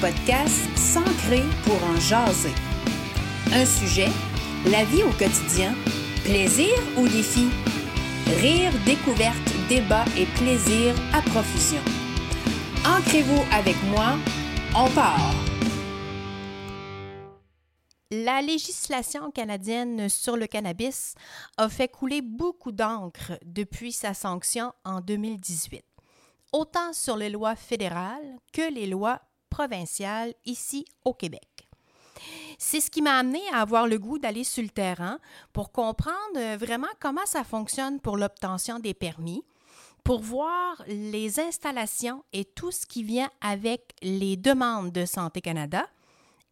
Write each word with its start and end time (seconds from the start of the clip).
podcast 0.00 0.66
S'ancrer 0.76 1.42
pour 1.64 1.76
en 1.84 1.96
jaser. 1.96 2.54
Un 3.52 3.66
sujet, 3.66 4.08
la 4.66 4.84
vie 4.84 5.02
au 5.02 5.10
quotidien, 5.10 5.74
plaisir 6.24 6.72
ou 6.96 7.06
défi? 7.06 7.48
Rire, 8.40 8.72
découverte, 8.86 9.36
débat 9.68 10.04
et 10.16 10.24
plaisir 10.38 10.94
à 11.12 11.20
profusion. 11.20 11.82
Ancrez-vous 12.86 13.42
avec 13.52 13.76
moi, 13.90 14.16
on 14.74 14.88
part! 14.90 15.34
La 18.10 18.40
législation 18.40 19.30
canadienne 19.30 20.08
sur 20.08 20.36
le 20.36 20.46
cannabis 20.46 21.14
a 21.58 21.68
fait 21.68 21.88
couler 21.88 22.22
beaucoup 22.22 22.72
d'encre 22.72 23.32
depuis 23.44 23.92
sa 23.92 24.14
sanction 24.14 24.72
en 24.84 25.00
2018, 25.00 25.84
autant 26.52 26.92
sur 26.94 27.16
les 27.16 27.28
lois 27.28 27.54
fédérales 27.54 28.38
que 28.52 28.72
les 28.72 28.86
lois 28.86 29.20
provinciales 29.50 30.34
ici 30.46 30.84
au 31.04 31.12
Québec. 31.12 31.68
C'est 32.58 32.80
ce 32.80 32.90
qui 32.90 33.02
m'a 33.02 33.18
amené 33.18 33.40
à 33.52 33.60
avoir 33.60 33.86
le 33.86 33.98
goût 33.98 34.18
d'aller 34.18 34.44
sur 34.44 34.62
le 34.62 34.68
terrain 34.68 35.18
pour 35.52 35.72
comprendre 35.72 36.56
vraiment 36.58 36.88
comment 37.00 37.24
ça 37.24 37.44
fonctionne 37.44 38.00
pour 38.00 38.16
l'obtention 38.16 38.78
des 38.78 38.94
permis, 38.94 39.42
pour 40.04 40.20
voir 40.20 40.82
les 40.86 41.40
installations 41.40 42.22
et 42.32 42.44
tout 42.44 42.70
ce 42.70 42.86
qui 42.86 43.02
vient 43.02 43.30
avec 43.40 43.94
les 44.02 44.36
demandes 44.36 44.92
de 44.92 45.06
Santé 45.06 45.40
Canada 45.40 45.86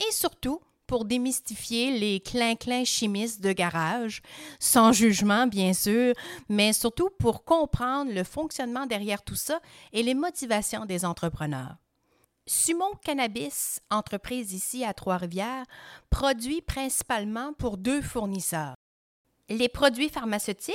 et 0.01 0.13
surtout 0.13 0.61
pour 0.87 1.05
démystifier 1.05 1.99
les 1.99 2.21
clins-clins 2.21 2.85
chimistes 2.85 3.43
de 3.43 3.53
garage, 3.53 4.23
sans 4.59 4.93
jugement 4.93 5.47
bien 5.47 5.75
sûr, 5.75 6.15
mais 6.49 6.73
surtout 6.73 7.11
pour 7.19 7.45
comprendre 7.45 8.11
le 8.11 8.25
fonctionnement 8.25 8.87
derrière 8.87 9.23
tout 9.23 9.35
ça 9.35 9.61
et 9.93 10.03
les 10.03 10.15
motivations 10.15 10.87
des 10.87 11.05
entrepreneurs. 11.05 11.77
Sumo 12.49 12.95
Cannabis, 13.05 13.81
entreprise 13.91 14.55
ici 14.55 14.83
à 14.83 14.95
Trois-Rivières, 14.95 15.67
produit 16.09 16.63
principalement 16.63 17.53
pour 17.53 17.77
deux 17.77 18.01
fournisseurs. 18.01 18.75
Les 19.51 19.69
produits 19.69 20.09
pharmaceutiques 20.09 20.75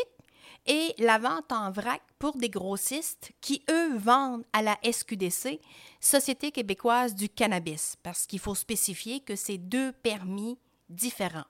et 0.67 0.93
la 0.99 1.17
vente 1.17 1.51
en 1.51 1.71
vrac 1.71 2.03
pour 2.19 2.37
des 2.37 2.49
grossistes 2.49 3.31
qui, 3.41 3.63
eux, 3.71 3.97
vendent 3.97 4.45
à 4.53 4.61
la 4.61 4.77
SQDC, 4.83 5.59
Société 5.99 6.51
québécoise 6.51 7.15
du 7.15 7.27
cannabis, 7.27 7.95
parce 8.03 8.27
qu'il 8.27 8.39
faut 8.39 8.53
spécifier 8.53 9.21
que 9.21 9.35
c'est 9.35 9.57
deux 9.57 9.93
permis 9.93 10.59
différents. 10.89 11.45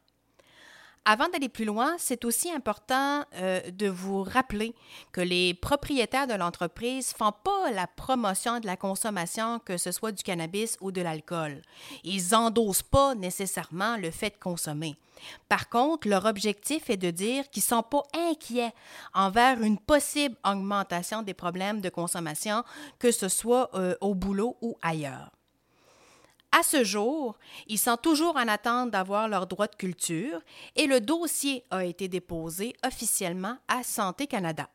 Avant 1.05 1.27
d'aller 1.27 1.49
plus 1.49 1.65
loin, 1.65 1.95
c'est 1.97 2.23
aussi 2.23 2.49
important 2.49 3.25
euh, 3.35 3.59
de 3.71 3.87
vous 3.87 4.23
rappeler 4.23 4.73
que 5.11 5.19
les 5.19 5.53
propriétaires 5.53 6.27
de 6.27 6.33
l'entreprise 6.33 7.11
ne 7.11 7.25
font 7.25 7.33
pas 7.43 7.71
la 7.71 7.87
promotion 7.87 8.61
de 8.61 8.65
la 8.65 8.77
consommation, 8.77 9.59
que 9.59 9.75
ce 9.75 9.91
soit 9.91 10.13
du 10.13 10.23
cannabis 10.23 10.77
ou 10.79 10.93
de 10.93 11.01
l'alcool. 11.01 11.61
Ils 12.05 12.29
n'endossent 12.31 12.83
pas 12.83 13.15
nécessairement 13.15 13.97
le 13.97 14.11
fait 14.11 14.29
de 14.29 14.39
consommer. 14.39 14.95
Par 15.49 15.67
contre, 15.69 16.07
leur 16.07 16.23
objectif 16.23 16.89
est 16.89 16.97
de 16.97 17.11
dire 17.11 17.49
qu'ils 17.49 17.63
ne 17.63 17.75
sont 17.75 17.83
pas 17.83 18.03
inquiets 18.13 18.73
envers 19.13 19.61
une 19.61 19.79
possible 19.79 20.37
augmentation 20.45 21.21
des 21.21 21.33
problèmes 21.33 21.81
de 21.81 21.89
consommation, 21.89 22.63
que 22.97 23.11
ce 23.11 23.27
soit 23.27 23.69
euh, 23.75 23.95
au 23.99 24.15
boulot 24.15 24.55
ou 24.61 24.77
ailleurs. 24.81 25.31
À 26.55 26.61
ce 26.61 26.83
jour, 26.83 27.35
ils 27.67 27.79
sont 27.79 27.97
toujours 27.97 28.35
en 28.35 28.47
attente 28.47 28.91
d'avoir 28.91 29.27
leur 29.27 29.47
droit 29.47 29.65
de 29.65 29.75
culture 29.75 30.39
et 30.75 30.85
le 30.85 31.01
dossier 31.01 31.63
a 31.71 31.83
été 31.83 32.07
déposé 32.07 32.75
officiellement 32.85 33.57
à 33.67 33.81
Santé 33.81 34.27
Canada. 34.27 34.69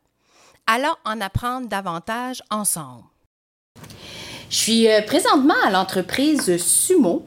Allons 0.67 0.95
en 1.05 1.21
apprendre 1.21 1.69
davantage 1.69 2.43
ensemble. 2.49 3.05
Je 4.49 4.55
suis 4.57 4.89
euh, 4.89 5.01
présentement 5.03 5.55
à 5.63 5.69
l'entreprise 5.69 6.57
Sumo. 6.57 7.25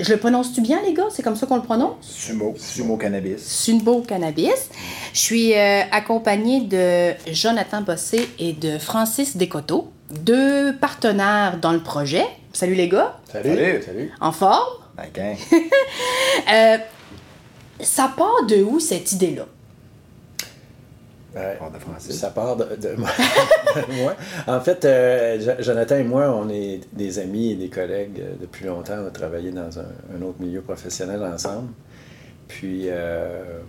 Je 0.00 0.14
le 0.14 0.18
prononce-tu 0.18 0.62
bien, 0.62 0.82
les 0.82 0.92
gars? 0.92 1.06
C'est 1.10 1.22
comme 1.22 1.36
ça 1.36 1.46
qu'on 1.46 1.56
le 1.56 1.62
prononce? 1.62 2.04
Sumo. 2.04 2.54
Sumo 2.58 2.96
Cannabis. 2.96 3.46
Sumo 3.46 4.02
Cannabis. 4.02 4.70
Je 5.12 5.18
suis 5.18 5.54
euh, 5.54 5.82
accompagnée 5.92 6.62
de 6.62 7.14
Jonathan 7.32 7.82
Bossé 7.82 8.28
et 8.40 8.52
de 8.52 8.78
Francis 8.78 9.36
Descoteaux, 9.36 9.92
deux 10.10 10.76
partenaires 10.76 11.60
dans 11.60 11.72
le 11.72 11.82
projet. 11.82 12.26
Salut 12.52 12.74
les 12.74 12.88
gars. 12.88 13.18
Salut. 13.30 13.82
Salut. 13.82 14.10
En 14.20 14.32
forme? 14.32 14.68
OK. 14.98 15.20
Euh, 16.52 16.78
ça 17.80 18.12
part 18.16 18.46
de 18.48 18.62
où 18.62 18.80
cette 18.80 19.12
idée-là? 19.12 19.44
Ouais, 21.34 21.56
Part 21.58 21.70
de 21.70 21.78
Francis. 21.78 22.18
ça 22.18 22.30
part 22.30 22.56
de, 22.56 22.76
de 22.76 22.94
moi. 22.96 23.10
de 23.76 24.02
moi. 24.02 24.16
En 24.46 24.60
fait, 24.60 24.84
euh, 24.84 25.38
Jo- 25.40 25.62
Jonathan 25.62 25.96
et 25.96 26.02
moi, 26.04 26.30
on 26.34 26.48
est 26.48 26.80
des 26.92 27.18
amis 27.18 27.52
et 27.52 27.54
des 27.56 27.68
collègues 27.68 28.20
euh, 28.20 28.32
depuis 28.40 28.64
longtemps. 28.64 28.96
On 29.02 29.06
a 29.06 29.10
travaillé 29.10 29.50
dans 29.50 29.78
un, 29.78 29.86
un 30.16 30.22
autre 30.22 30.40
milieu 30.40 30.60
professionnel 30.62 31.22
ensemble. 31.22 31.68
Puis, 32.48 32.84
euh, 32.86 33.60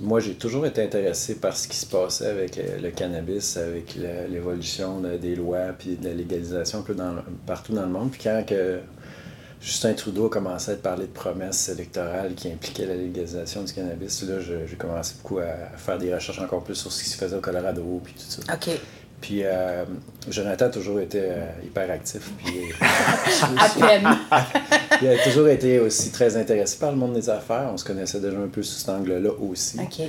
moi, 0.00 0.20
j'ai 0.20 0.34
toujours 0.34 0.64
été 0.66 0.82
intéressé 0.82 1.36
par 1.36 1.56
ce 1.56 1.66
qui 1.68 1.76
se 1.76 1.86
passait 1.86 2.26
avec 2.26 2.56
le 2.80 2.90
cannabis, 2.90 3.56
avec 3.56 3.96
l'évolution 4.30 5.00
de- 5.00 5.16
des 5.16 5.34
lois, 5.34 5.72
puis 5.78 5.96
de 5.96 6.04
la 6.08 6.14
légalisation 6.14 6.78
un 6.80 6.82
peu 6.82 6.94
dans, 6.94 7.16
partout 7.46 7.72
dans 7.72 7.82
le 7.82 7.88
monde. 7.88 8.10
Puis 8.10 8.20
quand 8.22 8.44
Justin 9.60 9.94
Trudeau 9.94 10.28
commençait 10.28 10.72
à 10.72 10.76
parler 10.76 11.06
de 11.06 11.12
promesses 11.12 11.68
électorales 11.68 12.34
qui 12.34 12.48
impliquaient 12.48 12.86
la 12.86 12.94
légalisation 12.94 13.64
du 13.64 13.72
cannabis, 13.72 14.22
là, 14.22 14.36
j'ai 14.40 14.76
commencé 14.76 15.14
beaucoup 15.20 15.38
à 15.40 15.76
faire 15.76 15.98
des 15.98 16.14
recherches 16.14 16.38
encore 16.38 16.62
plus 16.62 16.76
sur 16.76 16.92
ce 16.92 17.02
qui 17.02 17.08
se 17.10 17.16
faisait 17.16 17.36
au 17.36 17.40
Colorado, 17.40 18.00
puis 18.04 18.14
tout 18.14 18.20
ça. 18.40 18.54
OK. 18.54 18.78
Puis 19.20 19.42
euh, 19.44 19.84
Jonathan 20.30 20.66
a 20.66 20.68
toujours 20.68 21.00
été 21.00 21.20
euh, 21.20 21.46
hyper 21.64 21.90
actif, 21.90 22.30
puis 22.44 22.54
euh, 22.70 22.84
À 23.58 23.68
peine. 23.68 24.08
il 25.02 25.08
a 25.08 25.18
toujours 25.24 25.48
été 25.48 25.80
aussi 25.80 26.12
très 26.12 26.36
intéressé 26.36 26.78
par 26.78 26.92
le 26.92 26.96
monde 26.96 27.14
des 27.14 27.28
affaires. 27.28 27.68
On 27.72 27.76
se 27.76 27.84
connaissait 27.84 28.20
déjà 28.20 28.38
un 28.38 28.46
peu 28.46 28.62
sous 28.62 28.78
cet 28.78 28.90
angle-là 28.90 29.30
aussi. 29.40 29.78
OK. 29.80 30.06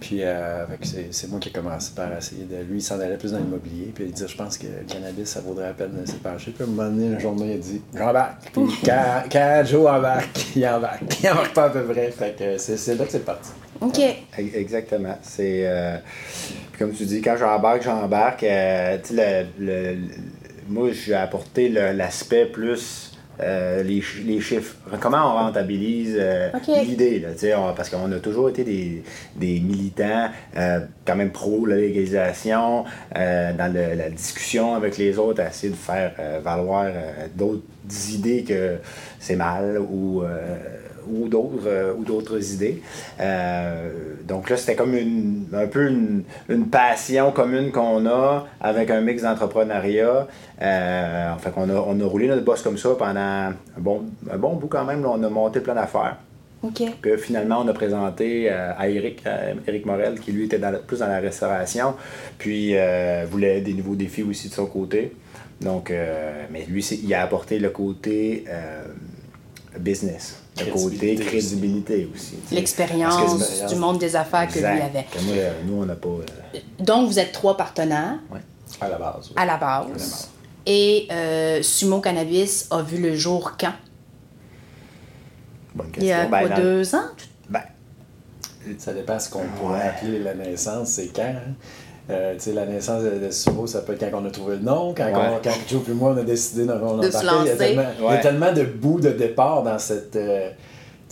Puis 0.00 0.18
euh, 0.22 0.66
c'est, 1.10 1.28
moi 1.30 1.40
qui 1.40 1.48
ai 1.48 1.52
commencé 1.52 1.92
par 1.96 2.12
essayer 2.16 2.44
de. 2.44 2.56
Lui, 2.62 2.78
il 2.78 2.82
s'en 2.82 3.00
allait 3.00 3.16
plus 3.16 3.32
dans 3.32 3.38
l'immobilier. 3.38 3.90
Puis 3.94 4.04
il 4.04 4.12
dit 4.12 4.24
Je 4.26 4.36
pense 4.36 4.58
que 4.58 4.66
le 4.66 4.84
cannabis, 4.86 5.28
ça 5.30 5.40
vaudrait 5.40 5.66
la 5.66 5.72
peine 5.72 6.00
de 6.00 6.06
s'y 6.06 6.16
pencher. 6.16 6.50
Puis 6.50 6.62
à 6.62 6.66
un 6.66 6.70
moment 6.70 6.90
donné, 6.90 7.06
une 7.06 7.20
journée, 7.20 7.52
il 7.52 7.54
a 7.54 7.58
dit 7.58 7.82
J'embarque. 7.96 8.50
Puis 8.52 8.62
quand, 8.84 9.22
quand 9.30 9.62
Joe 9.64 9.88
embarque, 9.88 10.46
il 10.56 10.66
embarque. 10.66 11.02
Il 11.22 11.30
embarque 11.30 11.54
pas 11.54 11.64
à 11.64 11.70
peu 11.70 11.82
près. 11.84 12.10
Fait 12.10 12.36
que 12.36 12.58
c'est, 12.58 12.94
là 12.94 13.04
que 13.04 13.12
c'est 13.12 13.24
parti. 13.24 13.50
OK. 13.80 14.00
Exactement. 14.36 15.16
C'est. 15.22 15.66
euh, 15.66 15.96
puis 16.74 16.78
comme 16.80 16.92
tu 16.92 17.04
dis, 17.04 17.20
quand 17.22 17.36
j'embarque, 17.36 17.82
j'embarque. 17.84 18.42
euh, 18.42 18.98
tu 19.00 19.14
sais, 19.14 19.46
le, 19.60 19.64
le- 19.64 19.92
le- 19.92 19.98
moi, 20.68 20.88
j'ai 20.90 21.14
apporté 21.14 21.68
l'aspect 21.68 22.46
plus. 22.46 23.12
euh, 23.40 23.82
les, 23.82 24.00
les 24.24 24.40
chiffres. 24.40 24.76
Comment 25.00 25.32
on 25.32 25.34
rentabilise 25.46 26.16
euh, 26.18 26.50
l'idée, 26.84 27.24
parce 27.76 27.88
qu'on 27.90 28.10
a 28.12 28.18
toujours 28.20 28.48
été 28.48 28.62
des, 28.62 29.02
des 29.34 29.58
militants 29.58 30.28
euh, 30.56 30.80
quand 31.04 31.16
même 31.16 31.30
pro 31.32 31.66
la 31.66 31.74
légalisation, 31.76 32.84
dans 33.12 33.72
le- 33.74 33.94
la 33.96 34.08
discussion 34.10 34.74
avec 34.76 34.98
les 34.98 35.18
autres, 35.18 35.42
à 35.42 35.48
essayer 35.48 35.70
de 35.72 35.76
faire 35.76 36.12
valoir 36.44 36.86
d'autres 37.36 37.62
idées 38.12 38.44
que 38.44 38.76
c'est 39.18 39.36
mal 39.36 39.78
ou 39.80 40.22
ou 41.08 41.28
d'autres 41.28 41.66
euh, 41.66 41.94
ou 41.94 42.04
d'autres 42.04 42.52
idées. 42.52 42.82
Euh, 43.20 43.90
donc 44.26 44.50
là, 44.50 44.56
c'était 44.56 44.74
comme 44.74 44.94
une, 44.94 45.46
un 45.52 45.66
peu 45.66 45.88
une, 45.88 46.24
une 46.48 46.66
passion 46.68 47.32
commune 47.32 47.70
qu'on 47.72 48.06
a 48.06 48.46
avec 48.60 48.90
un 48.90 49.00
mix 49.00 49.22
d'entrepreneuriat. 49.22 50.26
Euh, 50.62 51.34
fait 51.36 51.50
qu'on 51.50 51.68
a, 51.68 51.74
on 51.74 52.00
a 52.00 52.04
roulé 52.04 52.28
notre 52.28 52.44
boss 52.44 52.62
comme 52.62 52.78
ça 52.78 52.90
pendant 52.98 53.20
un 53.20 53.54
bon, 53.78 54.04
un 54.30 54.38
bon 54.38 54.54
bout 54.54 54.68
quand 54.68 54.84
même. 54.84 55.02
là. 55.02 55.10
on 55.12 55.22
a 55.22 55.28
monté 55.28 55.60
plein 55.60 55.74
d'affaires. 55.74 56.16
Que 57.02 57.18
finalement, 57.18 57.60
on 57.62 57.68
a 57.68 57.74
présenté 57.74 58.48
à 58.48 58.88
Eric, 58.88 59.26
à 59.26 59.50
Eric 59.66 59.84
Morel, 59.84 60.18
qui 60.18 60.32
lui 60.32 60.46
était 60.46 60.58
dans 60.58 60.74
plus 60.86 61.00
dans 61.00 61.08
la 61.08 61.18
restauration, 61.18 61.92
puis 62.38 62.74
voulait 63.30 63.60
des 63.60 63.74
nouveaux 63.74 63.96
défis 63.96 64.22
aussi 64.22 64.48
de 64.48 64.54
son 64.54 64.64
côté. 64.64 65.14
Donc, 65.60 65.92
mais 66.50 66.64
lui, 66.66 66.82
il 66.82 67.12
a 67.12 67.20
apporté 67.20 67.58
le 67.58 67.68
côté 67.68 68.46
business, 69.78 70.43
le 70.58 70.72
côté 70.72 71.14
Crédibilité 71.16 72.08
aussi. 72.14 72.36
L'expérience 72.52 73.66
du 73.68 73.74
monde 73.76 73.98
des 73.98 74.14
affaires 74.16 74.46
que 74.48 74.58
lui 74.58 74.64
avait. 74.64 75.06
Que 75.12 75.20
moi, 75.20 75.34
euh, 75.36 75.52
nous, 75.66 75.82
on 75.82 75.86
n'a 75.86 75.96
pas. 75.96 76.08
euh, 76.08 76.58
Donc, 76.78 77.08
vous 77.08 77.18
êtes 77.18 77.32
trois 77.32 77.56
partenaires 77.56 78.18
À 78.80 78.88
la 78.88 78.98
base. 78.98 79.28
oui. 79.30 79.34
à 79.36 79.46
la 79.46 79.56
base. 79.56 79.84
À 79.86 79.88
la 79.88 79.94
base. 79.94 80.28
Et 80.66 81.08
euh, 81.10 81.62
Sumo 81.62 82.00
Cannabis 82.00 82.68
a 82.70 82.82
vu 82.82 82.98
le 82.98 83.14
jour 83.16 83.52
quand? 83.58 83.72
bonne 85.74 85.88
Il 85.98 86.04
y 86.04 86.12
a 86.12 86.26
Ben, 86.26 86.40
quoi, 86.40 86.48
dans- 86.50 86.56
deux 86.62 86.94
ans? 86.94 87.08
ben, 87.50 87.62
Ça 88.78 88.92
dépend 88.94 89.18
ce 89.18 89.28
qu'on 89.30 89.44
pourrait 89.58 89.88
appeler 89.88 90.20
la 90.20 90.34
naissance, 90.34 90.88
c'est 90.90 91.08
quand. 91.08 91.22
hein? 91.22 91.54
Euh, 92.10 92.34
tu 92.34 92.40
sais, 92.40 92.52
la 92.52 92.66
naissance 92.66 93.02
de, 93.02 93.24
de 93.26 93.30
Sumo, 93.30 93.66
ça 93.66 93.80
peut 93.80 93.94
être 93.94 94.10
quand 94.10 94.20
on 94.22 94.26
a 94.26 94.30
trouvé 94.30 94.56
le 94.56 94.62
nom, 94.62 94.92
quand, 94.94 95.04
Ouais. 95.06 95.12
on- 95.14 95.42
quand 95.42 95.54
Joe 95.66 95.80
et 95.88 95.92
moi 95.92 96.12
on 96.14 96.20
a 96.20 96.22
décidé 96.22 96.66
d'en 96.66 96.98
De 96.98 97.10
se 97.10 97.16
embarquer. 97.16 97.44
Il 97.44 97.48
y 97.48 97.50
a 97.50 97.56
tellement, 97.56 97.82
il 97.98 98.04
y 98.04 98.06
a 98.06 98.10
Ouais. 98.10 98.20
tellement 98.20 98.52
de 98.52 98.62
bouts 98.64 99.00
de 99.00 99.08
départ 99.10 99.62
dans 99.62 99.78
cette, 99.78 100.14
euh, 100.16 100.50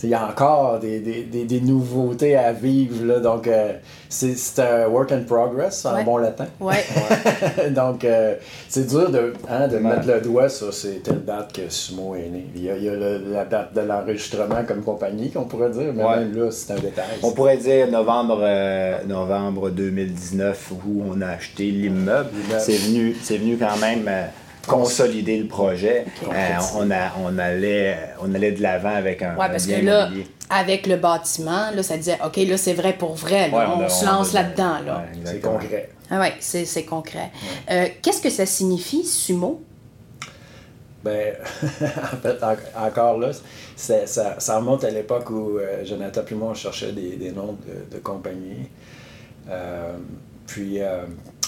il 0.01 0.09
y 0.09 0.13
a 0.13 0.27
encore 0.27 0.79
des, 0.79 0.99
des, 0.99 1.45
des, 1.45 1.61
nouveautés 1.61 2.35
à 2.35 2.51
vivre. 2.51 3.05
Là, 3.05 3.19
donc, 3.19 3.47
euh, 3.47 3.73
c'est 4.09 4.59
un 4.59 4.87
work 4.87 5.11
in 5.11 5.21
progress 5.21 5.85
en 5.85 6.03
bon 6.03 6.17
latin. 6.17 6.47
Ouais. 6.59 6.83
donc, 7.71 8.03
euh, 8.03 8.35
c'est 8.67 8.87
dur 8.87 9.09
de, 9.09 9.33
hein, 9.49 9.67
de 9.67 9.77
mettre 9.77 10.07
le 10.07 10.19
doigt 10.19 10.49
sur 10.49 10.73
c'est 10.73 11.03
telle 11.03 11.23
date 11.23 11.53
que 11.53 11.69
Sumo 11.69 12.15
est 12.15 12.29
né. 12.29 12.47
Il 12.53 12.63
y 12.63 12.69
a, 12.69 12.77
il 12.77 12.83
y 12.83 12.89
a 12.89 12.95
la 12.95 13.45
date 13.45 13.73
de 13.73 13.81
l'enregistrement 13.81 14.63
comme 14.67 14.83
compagnie, 14.83 15.31
qu'on 15.31 15.45
pourrait 15.45 15.69
dire, 15.69 15.93
mais 15.95 16.03
même 16.03 16.35
là, 16.35 16.51
c'est 16.51 16.73
un 16.73 16.79
détail. 16.79 17.05
On 17.21 17.31
pourrait 17.31 17.57
dire 17.57 17.89
novembre, 17.89 18.39
euh, 18.41 18.97
novembre 19.07 19.69
2019 19.69 20.71
où 20.85 21.03
on 21.09 21.21
a 21.21 21.27
acheté 21.27 21.71
l'immeuble. 21.71 22.29
C'est 22.59 22.77
venu, 22.77 23.11
venu 23.11 23.57
quand 23.57 23.77
même 23.79 24.09
consolider 24.67 25.37
le 25.37 25.47
projet. 25.47 26.05
Euh, 26.23 26.33
on, 26.75 26.89
a, 26.91 27.11
on, 27.23 27.37
allait, 27.37 27.97
on 28.21 28.33
allait 28.33 28.51
de 28.51 28.61
l'avant 28.61 28.95
avec 28.95 29.21
un. 29.21 29.31
Oui, 29.31 29.45
parce 29.49 29.65
que 29.65 29.83
là, 29.83 30.09
avec 30.49 30.87
le 30.87 30.97
bâtiment, 30.97 31.71
là, 31.71 31.83
ça 31.83 31.97
disait 31.97 32.17
OK, 32.25 32.37
là, 32.37 32.57
c'est 32.57 32.73
vrai 32.73 32.93
pour 32.93 33.15
vrai. 33.15 33.51
on, 33.51 33.89
se 33.89 34.05
lance 34.05 34.33
là-dedans. 34.33 34.79
Là. 34.85 35.05
c'est 35.23 35.41
concret. 35.41 35.89
Ah 36.09 36.19
oui, 36.21 36.27
c'est 36.39 36.85
concret. 36.85 37.31
Euh, 37.71 37.87
qu'est-ce 38.01 38.21
que 38.21 38.29
ça 38.29 38.45
signifie, 38.45 39.03
sumo? 39.03 39.61
Ben, 41.03 41.35
en 41.61 42.17
fait, 42.17 42.37
encore 42.75 43.17
là, 43.17 43.31
ça, 43.75 44.07
ça, 44.07 44.57
remonte 44.57 44.85
à 44.85 44.89
l'époque 44.89 45.29
où 45.29 45.57
euh, 45.57 45.83
Jonathan 45.83 46.21
et 46.29 46.35
moi, 46.35 46.49
on 46.51 46.53
cherchait 46.53 46.93
des, 46.93 47.17
des 47.17 47.31
noms 47.31 47.57
de, 47.67 47.95
de 47.95 48.01
compagnies. 48.01 48.69
puis, 50.47 50.79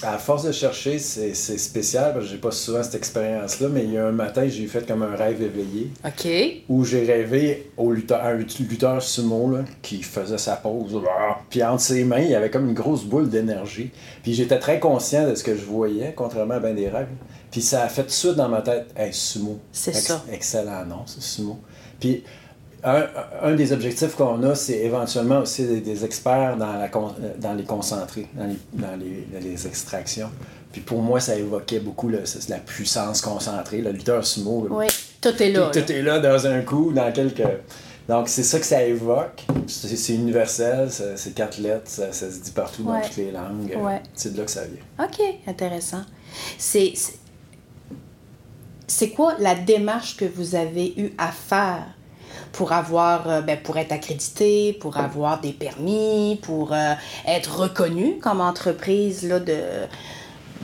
à 0.03 0.17
force 0.17 0.43
de 0.43 0.51
chercher, 0.51 0.99
c'est 0.99 1.33
spécial 1.33 2.13
parce 2.13 2.25
que 2.25 2.31
j'ai 2.31 2.37
pas 2.37 2.51
souvent 2.51 2.83
cette 2.83 2.95
expérience-là, 2.95 3.69
mais 3.69 3.83
il 3.83 3.93
y 3.93 3.97
a 3.97 4.05
un 4.05 4.11
matin, 4.11 4.47
j'ai 4.47 4.67
fait 4.67 4.85
comme 4.85 5.03
un 5.03 5.15
rêve 5.15 5.41
éveillé. 5.41 5.91
OK. 6.05 6.27
Où 6.69 6.83
j'ai 6.83 7.05
rêvé 7.05 7.71
au 7.77 7.91
lutteur, 7.91 8.23
un 8.23 8.33
lutteur 8.33 9.01
sumo 9.01 9.51
là, 9.51 9.63
qui 9.81 10.03
faisait 10.03 10.37
sa 10.37 10.55
pause. 10.55 11.01
Puis 11.49 11.63
entre 11.63 11.81
ses 11.81 12.03
mains, 12.03 12.19
il 12.19 12.29
y 12.29 12.35
avait 12.35 12.49
comme 12.49 12.67
une 12.67 12.73
grosse 12.73 13.03
boule 13.03 13.29
d'énergie. 13.29 13.91
Puis 14.23 14.33
j'étais 14.33 14.59
très 14.59 14.79
conscient 14.79 15.27
de 15.29 15.35
ce 15.35 15.43
que 15.43 15.55
je 15.55 15.63
voyais, 15.63 16.13
contrairement 16.15 16.55
à 16.55 16.59
bien 16.59 16.73
des 16.73 16.89
rêves. 16.89 17.07
Puis 17.51 17.61
ça 17.61 17.83
a 17.83 17.87
fait 17.87 18.01
tout 18.03 18.07
de 18.07 18.13
suite 18.13 18.35
dans 18.35 18.49
ma 18.49 18.61
tête, 18.61 18.87
hey, 18.97 19.13
sumo. 19.13 19.59
C'est 19.71 19.93
ça. 19.93 20.23
Excellent 20.31 20.85
nom, 20.85 21.03
c'est 21.05 21.21
sumo. 21.21 21.59
Puis 21.99 22.23
un, 22.83 23.55
des 23.55 23.73
objectifs 23.73 24.15
qu'on 24.15 24.43
a, 24.43 24.55
c'est 24.55 24.79
éventuellement 24.79 25.39
aussi 25.39 25.81
des, 25.81 26.05
experts 26.05 26.57
dans, 26.57 26.73
la, 26.73 26.89
dans 27.37 27.53
les 27.53 27.63
concentrés, 27.63 28.27
dans 28.35 28.45
les, 28.45 29.27
dans 29.31 29.41
les, 29.41 29.67
extractions. 29.67 30.29
Puis 30.71 30.81
pour 30.81 31.01
moi, 31.01 31.19
ça 31.19 31.35
évoquait 31.35 31.79
beaucoup 31.79 32.09
le, 32.09 32.23
la 32.49 32.57
puissance 32.57 33.21
concentrée, 33.21 33.81
le 33.81 33.91
lutteur 33.91 34.25
sumo. 34.25 34.67
Oui, 34.69 34.87
tout 35.21 35.41
est 35.41 35.51
là. 35.51 35.71
Tout, 35.71 35.91
est 35.91 36.01
là 36.01 36.19
dans 36.19 36.47
un 36.47 36.61
coup, 36.61 36.91
dans 36.91 37.11
quelques. 37.11 37.41
Donc 38.07 38.29
c'est 38.29 38.43
ça 38.43 38.59
que 38.59 38.65
ça 38.65 38.83
évoque. 38.83 39.43
C'est 39.67 40.13
universel, 40.13 40.89
c'est 40.91 41.33
quatre 41.33 41.57
lettres, 41.57 41.89
ça, 41.89 42.11
se 42.11 42.25
dit 42.25 42.51
partout 42.51 42.83
dans 42.83 43.01
toutes 43.01 43.17
les 43.17 43.31
langues. 43.31 43.77
C'est 44.13 44.33
de 44.33 44.39
là 44.39 44.45
que 44.45 44.51
ça 44.51 44.61
vient. 44.65 45.05
OK, 45.05 45.21
intéressant. 45.47 46.01
C'est. 46.57 46.93
C'est 48.87 49.09
quoi 49.09 49.33
la 49.39 49.55
démarche 49.55 50.15
que 50.15 50.25
vous 50.25 50.53
avez 50.53 50.93
eu 50.95 51.11
à 51.17 51.31
faire 51.31 51.87
pour 52.51 52.71
avoir, 52.71 53.29
euh, 53.29 53.41
ben, 53.41 53.57
pour 53.61 53.77
être 53.77 53.91
accrédité, 53.91 54.73
pour 54.73 54.97
avoir 54.97 55.41
des 55.41 55.53
permis, 55.53 56.39
pour 56.41 56.73
euh, 56.73 56.93
être 57.27 57.59
reconnu 57.59 58.17
comme 58.19 58.41
entreprise 58.41 59.27
là, 59.27 59.39
de, 59.39 59.57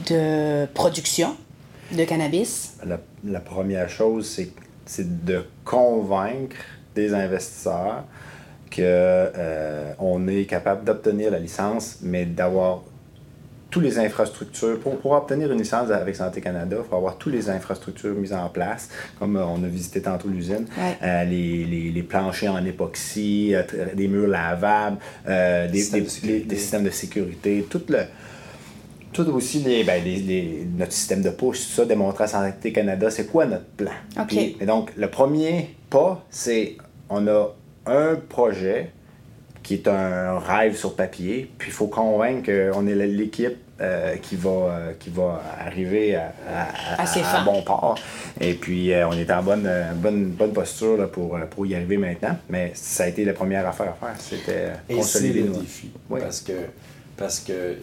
de 0.10 0.66
production 0.74 1.36
de 1.92 2.04
cannabis? 2.06 2.78
La, 3.24 3.39
première 3.39 3.89
chose, 3.89 4.39
c'est 4.86 5.25
de 5.25 5.45
convaincre 5.66 6.57
des 6.95 7.13
investisseurs 7.13 8.04
qu'on 8.69 8.81
euh, 8.81 9.94
on 10.00 10.27
est 10.27 10.45
capable 10.45 10.86
d'obtenir 10.86 11.31
la 11.31 11.39
licence, 11.39 11.98
mais 12.01 12.25
d'avoir 12.25 12.81
toutes 13.71 13.83
les 13.83 13.97
infrastructures. 13.97 14.79
Pour 14.79 14.97
pouvoir 14.97 15.23
obtenir 15.23 15.51
une 15.51 15.57
licence 15.57 15.89
avec 15.89 16.15
Santé 16.15 16.41
Canada, 16.41 16.77
il 16.79 16.88
faut 16.88 16.95
avoir 16.95 17.18
toutes 17.18 17.33
les 17.33 17.50
infrastructures 17.50 18.13
mises 18.13 18.33
en 18.33 18.50
place, 18.50 18.89
comme 19.18 19.38
euh, 19.38 19.45
on 19.45 19.63
a 19.63 19.68
visité 19.68 20.01
tantôt 20.01 20.27
l'usine, 20.27 20.68
euh, 20.77 21.23
les, 21.23 21.63
les, 21.63 21.89
les, 21.89 22.03
planchers 22.03 22.53
en 22.53 22.63
époxy, 22.65 23.56
euh, 23.56 23.63
des 23.95 24.07
murs 24.09 24.27
lavables, 24.27 24.97
des, 25.25 25.68
des, 25.71 26.57
systèmes 26.57 26.83
de 26.83 26.89
sécurité, 26.89 27.65
tout 27.69 27.81
le 27.88 28.00
tout 29.13 29.27
aussi 29.27 29.59
les, 29.59 29.83
ben, 29.83 30.01
les, 30.03 30.65
notre 30.77 30.94
système 30.94 31.21
de 31.21 31.29
push, 31.31 31.67
tout 31.67 31.74
ça, 31.74 31.85
démontrer 31.85 32.24
à 32.25 32.27
Santé 32.27 32.71
Canada, 32.71 33.09
c'est 33.09 33.25
quoi 33.25 33.45
notre 33.45 33.65
plan. 33.65 33.91
et 34.31 34.65
donc, 34.65 34.91
le 34.95 35.09
premier 35.09 35.75
pas, 35.89 36.25
c'est 36.29 36.77
on 37.09 37.27
a 37.27 37.53
un 37.88 38.15
projet 38.15 38.94
qui 39.63 39.75
est 39.75 39.88
un 39.88 40.40
rêve 40.40 40.75
sur 40.75 40.96
papier. 40.96 41.52
Puis 41.58 41.69
il 41.69 41.74
faut 41.74 41.88
convaincre 41.88 42.46
qu'on 42.72 42.88
est 42.88 42.96
l'équipe 42.96 43.58
euh, 43.80 44.16
qui, 44.18 44.36
va, 44.36 44.50
euh, 44.50 44.94
qui 45.00 45.10
va 45.10 45.42
arriver 45.60 46.16
à, 46.16 46.34
à, 47.00 47.44
bon 47.44 47.63
port. 47.63 47.98
Et 48.40 48.54
puis 48.54 48.94
euh, 48.94 49.08
on 49.08 49.13
est 49.13 49.31
en 49.31 49.42
bonne, 49.42 49.69
bonne, 49.96 50.30
bonne 50.31 50.54
posture 50.54 51.10
pour, 51.12 51.40
pour 51.50 51.66
y 51.66 51.75
arriver 51.75 51.98
maintenant. 51.98 52.38
Mais 52.50 52.72
ça 52.75 53.06
a 53.06 53.08
été 53.08 53.25
la 53.25 53.34
première 53.34 53.68
affaire 53.68 53.96
à 54.02 54.06
faire. 54.06 54.16
C'était 54.19 54.96
consolider 54.96 55.44
le 55.44 55.50
défi. 55.50 55.90
Parce 56.10 56.42
que, 56.42 56.54
parce 57.18 57.40
que 57.40 57.78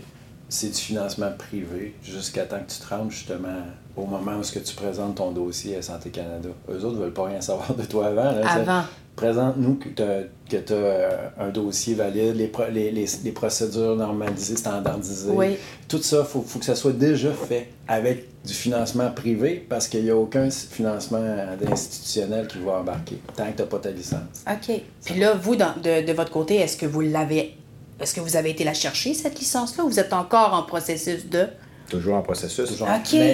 c'est 0.49 0.69
du 0.69 0.81
financement 0.81 1.33
privé 1.37 1.95
jusqu'à 2.03 2.45
temps 2.45 2.61
que 2.61 2.73
tu 2.73 2.79
te 2.79 2.95
rendes 2.95 3.11
justement 3.11 3.63
au 3.97 4.07
moment 4.07 4.37
où 4.37 4.43
tu 4.43 4.75
présentes 4.75 5.17
ton 5.17 5.33
dossier 5.33 5.77
à 5.77 5.83
Santé 5.83 6.11
Canada. 6.11 6.49
Eux 6.71 6.85
autres 6.85 6.97
ne 6.97 7.03
veulent 7.03 7.13
pas 7.13 7.27
rien 7.27 7.41
savoir 7.41 7.75
de 7.75 7.83
toi 7.85 8.07
avant. 8.07 8.41
avant 8.43 8.85
présente-nous 9.19 9.75
que 9.75 9.88
tu 9.88 10.03
as, 10.03 10.73
euh, 10.73 11.29
un 11.41 11.49
dossier 11.49 11.97
valide, 11.97 12.37
les, 12.37 12.53
les, 12.93 13.06
les, 13.25 13.32
procédures 13.32 13.97
normalisées, 13.97 14.55
standardisées. 14.55 15.59
Tout 15.88 16.00
ça, 16.00 16.19
il 16.20 16.25
faut, 16.25 16.41
faut, 16.43 16.61
que 16.61 16.65
ça 16.65 16.76
soit 16.76 16.93
déjà 16.93 17.32
fait 17.32 17.69
avec 17.88 18.26
du 18.44 18.55
financement 18.55 19.11
privé 19.11 19.67
parce 19.69 19.88
qu'il 19.88 20.05
n'y 20.05 20.11
a 20.11 20.17
aucun 20.17 20.49
financement 20.50 21.20
institutionnel 21.69 22.47
qui 22.47 22.59
va 22.61 22.75
embarquer 22.75 23.19
tant 23.35 23.47
que 23.50 23.56
tu 23.56 23.62
n'as 23.62 23.69
pas 23.69 23.79
ta 23.79 23.91
licence. 23.91 24.44
OK. 24.49 24.82
Puis 25.05 25.19
là, 25.19 25.35
vous, 25.35 25.56
de, 25.56 26.06
de 26.06 26.12
votre 26.12 26.31
côté, 26.31 26.55
est-ce 26.56 26.76
que 26.76 26.87
vous 26.87 27.00
l'avez. 27.00 27.56
Est-ce 28.00 28.15
que 28.15 28.20
vous 28.20 28.37
avez 28.37 28.50
été 28.50 28.62
la 28.62 28.75
chercher, 28.75 29.15
cette 29.15 29.41
licence-là, 29.41 29.82
ou 29.82 29.88
vous 29.88 29.99
êtes 29.99 30.12
encore 30.12 30.55
en 30.55 30.62
processus 30.62 31.26
de. 31.29 31.49
Toujours 31.88 32.17
en 32.17 32.23
processus. 32.23 32.82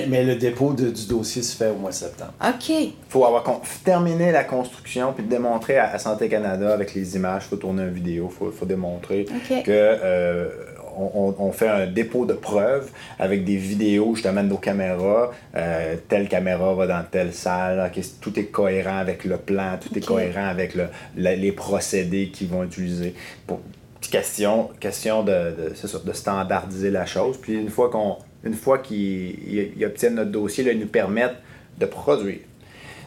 Mais, 0.09 0.25
le 0.25 0.37
dépôt 0.37 0.73
du 0.73 1.07
dossier 1.09 1.43
se 1.43 1.57
fait 1.57 1.71
au 1.71 1.75
mois 1.75 1.91
de 1.91 1.97
septembre. 1.97 2.33
OK. 2.41 2.69
Il 2.69 2.93
faut 3.09 3.25
avoir 3.25 3.45
terminé 3.85 4.31
la 4.33 4.45
construction 4.45 5.13
puis 5.13 5.25
démontrer 5.25 5.79
à, 5.79 5.99
Santé 5.99 6.29
Canada 6.29 6.73
avec 6.73 6.95
les 6.95 7.17
images, 7.17 7.43
il 7.47 7.49
faut 7.51 7.57
tourner 7.57 7.83
une 7.83 7.93
vidéo, 7.93 8.31
il 8.31 8.53
faut, 8.53 8.67
démontrer 8.67 9.25
que 9.25 9.63
euh, 9.69 10.49
on, 10.97 11.53
fait 11.53 11.69
un 11.69 11.87
dépôt 11.87 12.27
de 12.27 12.35
preuves 12.35 12.91
avec 13.19 13.45
des 13.45 13.57
vidéos 13.57 14.15
justement 14.15 14.43
de 14.43 14.49
nos 14.49 14.59
caméras. 14.59 15.31
Euh, 15.57 15.97
telle 16.09 16.29
caméra 16.29 16.75
va 16.75 16.87
dans 16.87 17.05
telle 17.11 17.33
salle. 17.33 17.91
tout 18.21 18.39
est 18.39 18.47
cohérent 18.47 18.99
avec 18.99 19.25
le 19.25 19.37
plan, 19.37 19.79
tout 19.81 19.97
est 19.97 20.05
cohérent 20.05 20.47
avec 20.47 20.75
le, 20.75 20.87
les 21.17 21.53
procédés 21.53 22.29
qu'ils 22.29 22.49
vont 22.49 22.65
utiliser. 22.65 23.15
Pour, 23.47 23.61
question, 24.11 24.71
question 24.81 25.23
de, 25.23 25.33
de, 25.33 26.05
de 26.05 26.13
standardiser 26.13 26.91
la 26.91 27.07
chose. 27.07 27.39
Puis 27.41 27.55
une 27.55 27.71
fois 27.71 27.91
qu'on 27.91 28.19
une 28.45 28.55
fois 28.55 28.79
qu'ils 28.79 29.85
obtiennent 29.85 30.17
notre 30.17 30.31
dossier, 30.31 30.65
là, 30.65 30.73
ils 30.73 30.81
nous 30.81 30.87
permettent 30.87 31.37
de 31.79 31.87
produire. 31.87 32.39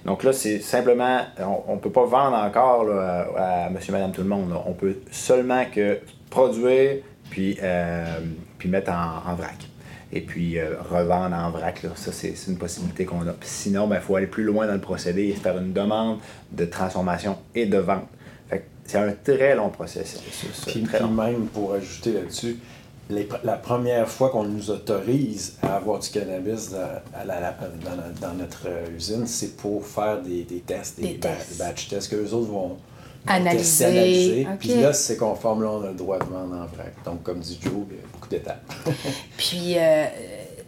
Donc 0.06 0.24
là, 0.24 0.32
c'est 0.32 0.60
simplement, 0.60 1.22
on 1.67 1.75
ne 1.75 1.79
peut 1.79 1.91
pas 1.91 2.06
vendre 2.06 2.38
encore 2.38 2.89
à, 3.38 3.70
monsieur, 3.70 3.91
madame, 3.91 4.12
tout 4.12 4.22
le 4.22 4.29
monde. 4.29 4.53
On 4.65 4.74
peut 4.74 4.96
seulement 5.12 5.65
que 5.65 6.00
produire, 6.29 7.01
puis, 7.29 7.58
euh, 7.62 8.20
puis 8.58 8.70
mettre 8.70 8.91
en, 8.91 9.36
vrac. 9.36 9.67
Et 10.13 10.22
puis 10.22 10.58
euh, 10.58 10.75
revendre 10.89 11.36
en 11.36 11.51
vrac, 11.51 11.86
ça 11.96 12.13
c'est 12.13 12.34
une 12.48 12.58
possibilité 12.58 13.03
qu'on 13.03 13.27
a. 13.27 13.34
sinon, 13.41 13.86
il 13.88 13.89
ben, 13.89 14.00
faut 14.00 14.15
aller 14.15 14.27
plus 14.27 14.46
loin 14.46 14.65
dans 14.65 14.74
le 14.74 14.79
procédé 14.79 15.24
et 15.24 15.34
faire 15.34 15.58
une 15.58 15.74
demande 15.74 16.20
de 16.53 16.63
transformation 16.63 17.38
et 17.53 17.65
de 17.65 17.77
vente. 17.77 18.08
C'est 18.86 19.00
un 19.00 19.12
très 19.12 19.53
long 19.53 19.67
processus. 19.67 20.63
Puis, 20.65 20.88
même 21.12 21.48
pour 21.48 21.74
ajouter 21.74 22.13
là-dessus, 22.13 22.58
la 23.09 23.55
première 23.55 24.07
fois 24.07 24.29
qu'on 24.29 24.43
nous 24.43 24.69
autorise 24.69 25.57
à 25.61 25.75
avoir 25.75 25.99
du 25.99 26.09
cannabis 26.09 26.71
dans, 26.71 28.33
notre 28.33 28.67
euh, 28.67 28.95
usine, 28.95 29.25
c'est 29.27 29.55
pour 29.55 29.85
faire 29.85 30.21
des, 30.21 30.45
tests, 30.65 30.99
des, 30.99 31.19
batch 31.57 31.87
tests 31.87 32.11
que 32.11 32.17
les 32.17 32.33
autres 32.33 32.51
vont 32.51 32.77
analyser. 33.25 34.47
Puis 34.59 34.75
là, 34.75 34.93
c'est 34.93 35.17
conforme, 35.17 35.63
là, 35.63 35.69
on 35.71 35.83
a 35.83 35.87
le 35.87 35.93
droit 35.93 36.19
de 36.19 36.25
vendre 36.25 36.55
en 36.55 36.65
vrac. 36.65 36.93
Donc, 37.05 37.23
comme 37.23 37.39
dit 37.39 37.57
Joe, 37.61 37.73
il 37.89 37.95
y 37.95 37.99
a 37.99 38.03
beaucoup 38.11 38.29
d'étapes. 38.29 38.73
Puis, 39.37 39.77
euh, 39.77 40.05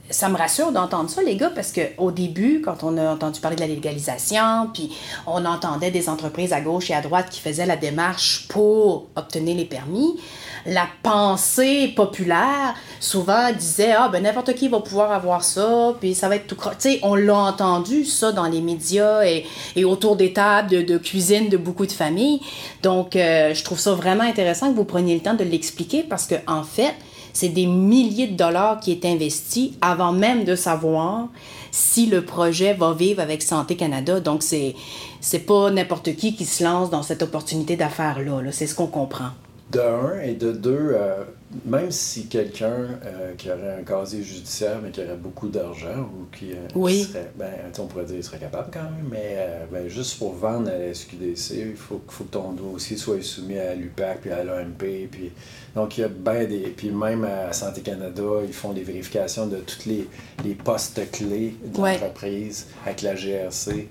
ça 0.09 0.29
me 0.29 0.37
rassure 0.37 0.71
d'entendre 0.71 1.09
ça, 1.09 1.21
les 1.21 1.35
gars, 1.35 1.51
parce 1.53 1.71
qu'au 1.71 2.11
début, 2.11 2.61
quand 2.61 2.83
on 2.83 2.97
a 2.97 3.11
entendu 3.11 3.39
parler 3.39 3.55
de 3.55 3.61
la 3.61 3.67
légalisation, 3.67 4.69
puis 4.73 4.91
on 5.27 5.45
entendait 5.45 5.91
des 5.91 6.09
entreprises 6.09 6.51
à 6.51 6.61
gauche 6.61 6.89
et 6.89 6.95
à 6.95 7.01
droite 7.01 7.29
qui 7.29 7.39
faisaient 7.39 7.65
la 7.65 7.77
démarche 7.77 8.47
pour 8.47 9.07
obtenir 9.15 9.55
les 9.55 9.65
permis, 9.65 10.19
la 10.65 10.87
pensée 11.03 11.93
populaire 11.95 12.75
souvent 12.99 13.51
disait 13.51 13.91
ah 13.91 14.09
ben 14.11 14.23
n'importe 14.23 14.53
qui 14.55 14.67
va 14.67 14.79
pouvoir 14.79 15.11
avoir 15.11 15.43
ça 15.43 15.93
puis 15.99 16.13
ça 16.15 16.27
va 16.27 16.35
être 16.35 16.47
tout 16.47 16.55
tu 16.55 16.71
sais 16.79 16.99
on 17.01 17.15
l'a 17.15 17.37
entendu 17.37 18.05
ça 18.05 18.31
dans 18.31 18.45
les 18.45 18.61
médias 18.61 19.25
et, 19.25 19.45
et 19.75 19.85
autour 19.85 20.15
des 20.15 20.33
tables 20.33 20.85
de, 20.85 20.97
cuisine 20.97 21.49
de 21.49 21.57
beaucoup 21.57 21.85
de 21.85 21.91
familles 21.91 22.41
donc 22.83 23.15
euh, 23.15 23.53
je 23.53 23.63
trouve 23.63 23.79
ça 23.79 23.93
vraiment 23.93 24.23
intéressant 24.23 24.71
que 24.71 24.75
vous 24.75 24.85
preniez 24.85 25.15
le 25.15 25.21
temps 25.21 25.35
de 25.35 25.43
l'expliquer 25.43 26.03
parce 26.03 26.25
que 26.25 26.35
en 26.47 26.63
fait 26.63 26.93
c'est 27.33 27.49
des 27.49 27.67
milliers 27.67 28.27
de 28.27 28.35
dollars 28.35 28.79
qui 28.79 28.91
est 28.91 29.05
investi 29.05 29.77
avant 29.81 30.11
même 30.11 30.43
de 30.43 30.55
savoir 30.55 31.27
si 31.71 32.07
le 32.07 32.23
projet 32.25 32.73
va 32.73 32.93
vivre 32.93 33.21
avec 33.21 33.43
Santé 33.43 33.75
Canada. 33.75 34.19
Donc, 34.19 34.43
c'est, 34.43 34.75
c'est 35.21 35.45
pas 35.45 35.69
n'importe 35.69 36.15
qui 36.15 36.35
qui 36.35 36.45
se 36.45 36.63
lance 36.63 36.89
dans 36.89 37.03
cette 37.03 37.21
opportunité 37.21 37.75
d'affaires-là. 37.75 38.41
-là, 38.41 38.51
c'est 38.51 38.67
ce 38.67 38.75
qu'on 38.75 38.87
comprend. 38.87 39.29
De 39.71 39.79
un, 39.79 40.19
et 40.21 40.33
de 40.33 40.51
deux, 40.51 40.93
euh, 40.93 41.23
même 41.63 41.91
si 41.91 42.25
quelqu'un 42.25 42.87
euh, 43.05 43.33
qui 43.37 43.51
aurait 43.51 43.77
un 43.79 43.83
casier 43.83 44.23
judiciaire, 44.23 44.79
mais 44.83 44.89
qui 44.89 44.99
aurait 44.99 45.15
beaucoup 45.15 45.47
d'argent, 45.47 46.09
ou 46.11 46.25
qui, 46.35 46.53
euh, 46.53 46.67
oui. 46.73 47.03
serait, 47.03 47.29
ben, 47.37 47.51
on 47.77 47.85
pourrait 47.85 48.05
dire 48.05 48.15
qu'il 48.15 48.23
serait 48.23 48.39
capable 48.39 48.69
quand 48.73 48.81
même, 48.81 49.07
mais 49.11 49.37
ben, 49.71 49.87
juste 49.87 50.17
pour 50.17 50.33
vendre 50.33 50.69
à 50.71 50.75
la 50.75 50.91
SQDC, 50.91 51.51
il 51.69 51.75
faut, 51.75 52.01
faut 52.07 52.23
que 52.23 52.31
ton 52.31 52.53
dossier 52.53 52.97
soit 52.97 53.21
soumis 53.21 53.59
à 53.59 53.75
l'UPAC, 53.75 54.21
puis 54.21 54.31
à 54.31 54.43
l'OMP, 54.43 55.07
puis 55.11 55.31
donc 55.75 55.99
il 55.99 56.01
y 56.01 56.03
a 56.03 56.07
bien 56.07 56.45
des... 56.45 56.61
Puis 56.75 56.89
même 56.89 57.23
à 57.23 57.53
Santé 57.53 57.81
Canada, 57.81 58.23
ils 58.47 58.53
font 58.53 58.73
des 58.73 58.83
vérifications 58.83 59.45
de 59.45 59.57
tous 59.57 59.85
les, 59.87 60.07
les 60.43 60.55
postes 60.55 60.99
clés 61.11 61.53
de 61.63 61.79
Ouais. 61.79 61.93
l'entreprise 61.99 62.65
avec 62.87 63.03
la 63.03 63.13
GRC. 63.13 63.87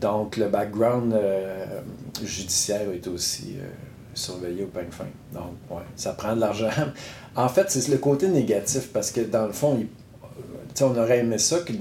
Donc 0.00 0.36
le 0.36 0.46
background 0.46 1.16
judiciaire 2.22 2.92
est 2.92 3.08
aussi... 3.08 3.56
surveiller 4.16 4.64
au 4.64 4.68
peigne 4.68 4.90
fin. 4.90 5.04
Donc, 5.32 5.52
ouais, 5.70 5.84
ça 5.96 6.12
prend 6.12 6.34
de 6.34 6.40
l'argent. 6.40 6.70
En 7.38 7.48
fait, 7.50 7.70
c'est 7.70 7.88
le 7.90 7.98
côté 7.98 8.28
négatif 8.28 8.88
parce 8.94 9.10
que 9.10 9.20
dans 9.20 9.44
le 9.46 9.52
fond, 9.52 9.76
il- 9.78 9.88
on 10.82 10.96
aurait 10.96 11.18
aimé 11.18 11.36
ça 11.36 11.58
que, 11.58 11.72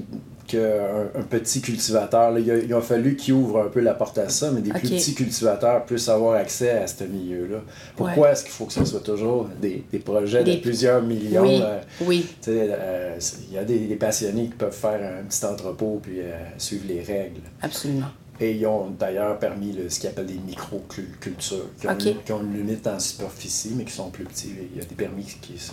que 0.50 0.58
un, 0.58 1.20
un 1.20 1.24
petit 1.24 1.62
cultivateur, 1.62 2.32
là, 2.32 2.40
il, 2.42 2.52
a, 2.52 2.58
il 2.58 2.74
a 2.74 2.82
fallu 2.82 3.16
qu'il 3.16 3.34
ouvre 3.36 3.62
un 3.62 3.70
peu 3.70 3.80
la 3.80 3.94
porte 3.94 4.18
à 4.18 4.28
ça, 4.28 4.52
mais 4.52 4.60
des 4.62 4.72
plus 4.72 4.90
petits 4.90 5.16
cultivateurs 5.16 5.86
puissent 5.86 6.10
avoir 6.10 6.36
accès 6.36 6.72
à 6.72 6.88
ce 6.88 7.06
milieu-là. 7.06 7.60
Pourquoi 7.96 8.32
est-ce 8.32 8.44
qu'il 8.44 8.52
faut 8.52 8.66
que 8.66 8.74
ce 8.74 8.84
soit 8.84 9.00
toujours 9.00 9.48
des, 9.62 9.86
des 9.92 10.00
projets 10.00 10.44
Des- 10.44 10.58
de 10.58 10.62
plusieurs 10.62 11.02
millions? 11.02 11.44
oui, 11.44 11.60
euh, 11.64 11.80
oui. 12.06 12.26
euh, 12.50 13.18
il 13.50 13.54
y 13.54 13.58
a 13.58 13.64
des, 13.64 13.80
des 13.80 13.96
passionnés 13.96 14.48
qui 14.48 14.56
peuvent 14.56 14.76
faire 14.76 15.20
un 15.20 15.24
petit 15.26 15.46
entrepôt 15.46 16.00
puis 16.04 16.20
euh, 16.20 16.34
suivre 16.58 16.84
les 16.88 17.02
règles. 17.02 17.42
Absolument. 17.62 18.08
Et 18.40 18.52
ils 18.54 18.66
ont 18.68 18.90
d'ailleurs 18.90 19.40
permis 19.40 19.72
le- 19.72 19.90
ce 19.90 20.00
qu'ils 20.00 20.10
appellent 20.10 20.26
des 20.26 20.34
micro-cultures, 20.34 21.66
qui, 21.80 21.88
ont 21.88 21.92
Ok. 21.92 22.06
une- 22.06 22.24
qui 22.24 22.32
ont 22.34 22.42
une 22.42 22.54
limite 22.58 22.86
en 22.88 23.00
superficie, 23.00 23.72
mais 23.76 23.86
qui 23.86 23.94
sont 23.94 24.10
plus 24.10 24.26
petits. 24.26 24.52
Il 24.74 24.78
y 24.78 24.82
a 24.82 24.86
des 24.86 24.96
permis 24.96 25.24
qui 25.42 25.58
se. 25.58 25.72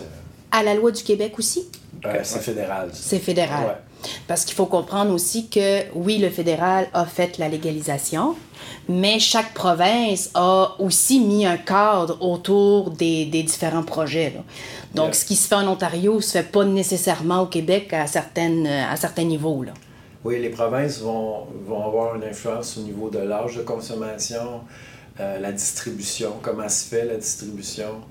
À 0.51 0.61
la 0.63 0.75
loi 0.75 0.91
du 0.91 1.01
Québec 1.03 1.33
aussi, 1.39 1.65
Euh, 2.05 2.19
c'est 2.23 2.39
fédéral. 2.39 2.89
c'est 2.93 3.19
fédéral. 3.19 3.65
Ouais. 3.65 4.09
Parce 4.27 4.45
qu'il 4.45 4.55
faut 4.55 4.65
comprendre 4.67 5.11
aussi 5.13 5.47
que, 5.47 5.91
oui, 5.95 6.19
le 6.19 6.29
fédéral 6.29 6.87
a 6.93 7.05
fait 7.05 7.37
la 7.37 7.49
légalisation, 7.49 8.35
mais 8.87 9.17
chaque 9.19 9.53
province 9.53 10.29
a 10.35 10.75
aussi 10.79 11.19
mis 11.21 11.45
un 11.45 11.57
cadre 11.57 12.17
autour 12.21 12.91
des, 12.91 13.25
des 13.25 13.41
différents 13.43 13.83
projets. 13.83 14.31
là. 14.35 14.41
Donc, 14.93 15.05
Yeah. 15.07 15.13
ce 15.13 15.25
qui 15.25 15.35
se 15.35 15.47
fait 15.47 15.55
en 15.55 15.67
Ontario 15.67 16.21
se 16.21 16.31
fait 16.31 16.43
pas 16.43 16.65
nécessairement 16.65 17.41
au 17.41 17.47
Québec 17.47 17.91
à, 17.93 18.05
certaines, 18.05 18.67
à 18.67 18.95
certains 18.95 19.23
niveaux. 19.23 19.63
Là. 19.63 19.73
Oui, 20.23 20.39
les 20.39 20.49
provinces 20.49 20.99
vont, 21.01 21.47
vont 21.67 21.85
avoir 21.85 22.15
une 22.15 22.23
influence 22.23 22.77
au 22.77 22.81
niveau 22.81 23.09
de 23.09 23.19
l'âge 23.19 23.57
de 23.57 23.63
consommation, 23.63 24.61
euh, 25.19 25.39
la 25.39 25.51
distribution, 25.51 26.33
comment 26.41 26.69
se 26.69 26.85
fait 26.85 27.05
la 27.05 27.17
distribution, 27.17 28.01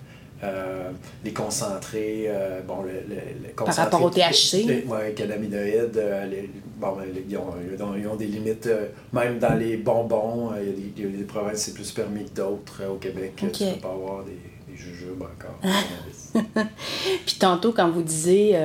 euh, 0.45 0.90
les 1.25 1.33
concentrés, 1.33 2.25
euh, 2.26 2.61
bon, 2.66 2.83
le, 2.83 2.92
le, 3.09 3.14
le 3.49 3.54
concentré- 3.57 3.83
rapport 3.83 4.02
au 4.02 4.11
THC. 4.11 4.85
ouais, 4.87 5.12
cannabinoïdes, 5.16 5.97
euh, 5.97 6.26
les- 6.26 6.50
bon, 6.76 6.97
les- 7.00 7.25
ils, 7.28 7.37
ont, 7.38 7.47
ils 7.76 7.83
ont- 7.83 7.95
ils 7.97 8.07
ont 8.09 8.16
des 8.16 8.26
limites, 8.26 8.69
même 9.12 9.38
dans 9.38 9.54
les 9.54 9.76
bonbons, 9.78 10.50
il 10.61 11.02
y 11.02 11.07
a 11.07 11.09
des, 11.16 11.25
provinces 11.25 11.59
c'est 11.62 11.75
plus 11.75 11.90
permis 11.92 12.25
que 12.26 12.35
d'autres. 12.37 12.83
au 12.90 12.97
Québec, 12.97 13.33
tu 13.37 13.47
Ok. 13.47 13.59
peux 13.75 13.81
pas 13.81 13.88
avoir 13.95 14.25
des, 14.25 14.33
des 14.71 14.76
jujubes 14.76 15.23
encore. 15.23 15.59
Puis 17.26 17.37
tantôt, 17.38 17.73
quand 17.73 17.88
vous 17.90 18.02
disiez, 18.02 18.57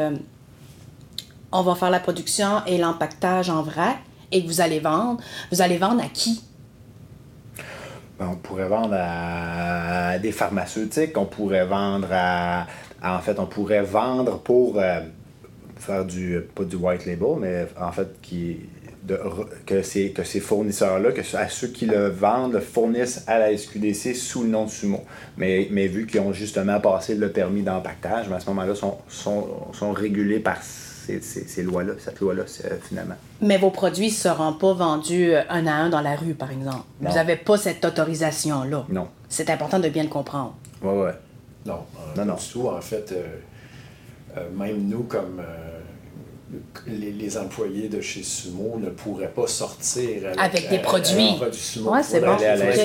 on 1.51 1.61
va 1.61 1.75
faire 1.75 1.89
la 1.89 1.99
production 1.99 2.61
et 2.65 2.77
l'empaquetage 2.77 3.49
en 3.49 3.61
vrac 3.61 3.97
et 4.31 4.43
que 4.43 4.47
vous 4.47 4.61
allez 4.61 4.79
vendre, 4.79 5.21
vous 5.51 5.61
allez 5.61 5.77
vendre 5.77 6.03
à 6.03 6.07
qui? 6.07 6.43
Ben, 8.19 8.29
on 8.31 8.35
pourrait 8.35 8.67
vendre 8.67 8.95
à 8.97 10.17
des 10.17 10.31
pharmaceutiques, 10.31 11.17
on 11.17 11.25
pourrait 11.25 11.65
vendre 11.65 12.07
à. 12.11 12.65
En 13.03 13.19
fait, 13.19 13.39
on 13.39 13.45
pourrait 13.45 13.83
vendre 13.83 14.39
pour 14.39 14.79
euh, 14.79 15.01
faire 15.77 16.03
du. 16.03 16.39
pas 16.55 16.63
du 16.63 16.75
white 16.75 17.05
label, 17.05 17.37
mais 17.39 17.67
en 17.79 17.91
fait, 17.91 18.07
que, 19.65 19.81
ces, 19.83 20.11
que 20.11 20.23
ces 20.23 20.39
fournisseurs-là, 20.39 21.11
que 21.11 21.21
à 21.35 21.47
ceux 21.47 21.67
qui 21.67 21.85
le 21.85 22.07
vendent, 22.07 22.53
le 22.53 22.59
fournissent 22.59 23.23
à 23.27 23.37
la 23.37 23.55
SQDC 23.55 24.15
sous 24.15 24.41
le 24.41 24.49
nom 24.49 24.65
de 24.65 24.71
Sumo. 24.71 25.03
Mais, 25.37 25.67
mais 25.69 25.85
vu 25.85 26.07
qu'ils 26.07 26.21
ont 26.21 26.33
justement 26.33 26.79
passé 26.79 27.13
le 27.13 27.31
permis 27.31 27.61
d'empaquetage, 27.61 28.29
ben, 28.29 28.37
à 28.37 28.39
ce 28.39 28.49
moment-là, 28.49 28.73
sont, 28.73 28.97
sont, 29.07 29.47
sont 29.73 29.91
régulés 29.91 30.39
par 30.39 30.57
ces, 31.07 31.21
ces, 31.21 31.47
ces 31.47 31.63
lois-là, 31.63 31.93
cette 31.99 32.19
loi-là, 32.19 32.43
c'est- 32.47 32.79
finalement. 32.83 33.15
Mais 33.41 33.57
vos 33.57 33.71
produits 33.71 34.07
ne 34.07 34.11
seront 34.11 34.53
pas 34.53 34.73
vendus 34.73 35.33
euh, 35.33 35.41
un 35.49 35.65
à 35.67 35.73
un 35.73 35.89
dans 35.89 36.01
la 36.01 36.15
rue, 36.15 36.33
par 36.33 36.51
exemple. 36.51 36.83
Non. 37.01 37.09
Vous 37.09 37.15
n'avez 37.15 37.37
pas 37.37 37.57
cette 37.57 37.83
autorisation-là. 37.85 38.85
Non. 38.89 39.07
C'est 39.29 39.49
important 39.49 39.79
de 39.79 39.89
bien 39.89 40.03
le 40.03 40.09
comprendre. 40.09 40.55
Ouais, 40.81 40.91
ouais. 40.91 41.11
Non, 41.65 41.73
euh, 41.75 41.77
Non, 42.09 42.13
pas 42.15 42.25
non. 42.25 42.33
du 42.35 42.45
tout. 42.51 42.67
En 42.67 42.81
fait, 42.81 43.11
euh, 43.11 43.25
euh, 44.37 44.49
même 44.51 44.87
nous, 44.87 45.03
comme 45.03 45.39
euh, 45.39 45.79
les, 46.87 47.11
les 47.11 47.37
employés 47.37 47.89
de 47.89 47.99
chez 48.01 48.23
Sumo, 48.23 48.77
ne 48.79 48.89
pourraient 48.89 49.31
pas 49.33 49.47
sortir 49.47 50.27
avec, 50.27 50.39
Avec 50.39 50.69
des 50.69 50.77
euh, 50.77 50.81
produits. 50.81 51.35
produit 51.37 51.59
Sumo. 51.59 51.91
Ouais, 51.93 52.03
c'est 52.03 52.19
bon. 52.21 52.31
aller 52.33 52.45
à 52.45 52.55
la 52.55 52.65
Ok. 52.69 52.75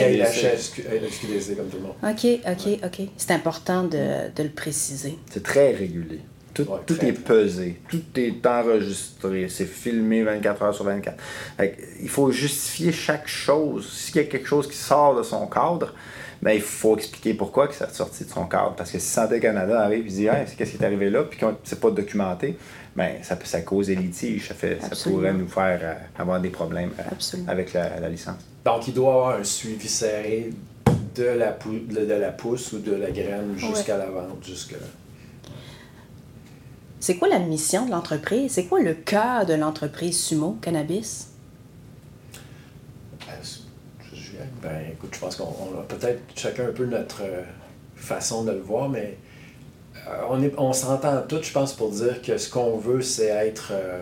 Comme 1.56 1.68
tout 1.68 1.76
le 1.76 1.82
monde. 1.82 1.94
OK, 2.02 2.26
OK, 2.46 2.78
OK. 2.84 3.08
C'est 3.16 3.30
important 3.32 3.84
de, 3.84 4.30
de 4.34 4.42
le 4.42 4.50
préciser. 4.50 5.18
C'est 5.30 5.42
très 5.42 5.72
régulier. 5.72 6.20
Tout, 6.54 6.62
Ouais, 6.68 6.78
tout 6.86 6.96
très. 6.96 7.08
est 7.08 7.12
pesé, 7.12 7.80
tout 7.88 8.02
est 8.16 8.44
enregistré, 8.46 9.48
c'est 9.48 9.64
filmé 9.66 10.22
24 10.22 10.62
heures 10.62 10.74
sur 10.74 10.84
24. 10.84 11.16
Fait 11.56 11.70
que 11.70 11.82
il 12.02 12.08
faut 12.08 12.30
justifier 12.30 12.92
chaque 12.92 13.26
chose. 13.28 13.88
S'il 13.90 14.16
y 14.16 14.20
a 14.20 14.24
quelque 14.24 14.46
chose 14.48 14.68
qui 14.68 14.76
sort 14.76 15.16
de 15.16 15.22
son 15.22 15.46
cadre, 15.46 15.94
ben, 16.42 16.50
il 16.52 16.60
faut 16.60 16.96
expliquer 16.96 17.34
pourquoi 17.34 17.68
que 17.68 17.74
ça 17.74 17.86
est 17.86 17.94
sorti 17.94 18.24
de 18.24 18.30
son 18.30 18.44
cadre. 18.46 18.74
Parce 18.76 18.90
que 18.90 18.98
si 18.98 19.06
Santé 19.08 19.38
Canada 19.40 19.80
arrive 19.80 20.06
et 20.06 20.10
dit 20.10 20.26
hey, 20.26 20.44
c'est 20.46 20.56
qu'est-ce 20.56 20.72
qui 20.72 20.82
est 20.82 20.84
arrivé 20.84 21.08
là, 21.08 21.22
puis 21.22 21.38
qu'on 21.38 21.56
c'est 21.64 21.80
pas 21.80 21.90
documenté, 21.90 22.56
ben, 22.96 23.12
ça, 23.22 23.36
peut- 23.36 23.46
ça 23.46 23.60
cause 23.62 23.86
des 23.86 23.94
litiges. 23.94 24.48
Ça, 24.48 24.54
fait, 24.54 24.78
ça 24.82 24.90
pourrait 25.10 25.32
nous 25.32 25.48
faire 25.48 25.80
euh, 25.82 25.94
avoir 26.22 26.40
des 26.40 26.50
problèmes 26.50 26.90
euh, 26.98 27.36
avec 27.48 27.72
la, 27.72 27.98
la 28.00 28.08
licence. 28.08 28.36
Donc, 28.64 28.86
il 28.88 28.92
doit 28.94 29.06
y 29.06 29.14
avoir 29.14 29.36
un 29.40 29.44
suivi 29.44 29.88
serré 29.88 30.50
de 31.14 31.24
la, 31.24 31.52
pou- 31.52 31.70
de, 31.88 32.04
de 32.04 32.12
la 32.14 32.30
pousse 32.32 32.72
ou 32.72 32.78
de 32.80 32.94
la 32.94 33.10
graine 33.10 33.54
jusqu'à 33.56 33.96
la 33.96 34.06
vente. 34.06 34.44
Jusqu'à... 34.44 34.76
C'est 37.02 37.16
quoi 37.16 37.26
la 37.26 37.40
mission 37.40 37.84
de 37.84 37.90
l'entreprise? 37.90 38.52
C'est 38.52 38.66
quoi 38.66 38.78
le 38.80 38.94
cœur 38.94 39.44
de 39.44 39.54
l'entreprise 39.54 40.22
Sumo 40.22 40.56
Cannabis? 40.62 41.30
Ben, 43.26 43.32
je- 43.42 44.36
Ben, 44.62 44.82
écoute, 44.92 45.10
je 45.12 45.18
pense 45.18 45.34
qu'on 45.34 45.48
on 45.74 45.80
a 45.80 45.82
peut-être 45.82 46.20
chacun 46.36 46.68
un 46.68 46.72
peu 46.72 46.86
notre 46.86 47.22
euh, 47.24 47.42
façon 47.96 48.44
de 48.44 48.52
le 48.52 48.60
voir, 48.60 48.88
mais 48.88 49.16
euh, 50.06 50.10
on, 50.30 50.40
est, 50.44 50.54
on 50.56 50.72
s'entend 50.72 51.22
tous, 51.28 51.42
je 51.42 51.52
pense, 51.52 51.72
pour 51.72 51.90
dire 51.90 52.22
que 52.22 52.38
ce 52.38 52.48
qu'on 52.48 52.76
veut, 52.76 53.02
c'est 53.02 53.26
être. 53.26 53.72
euh, 53.72 54.00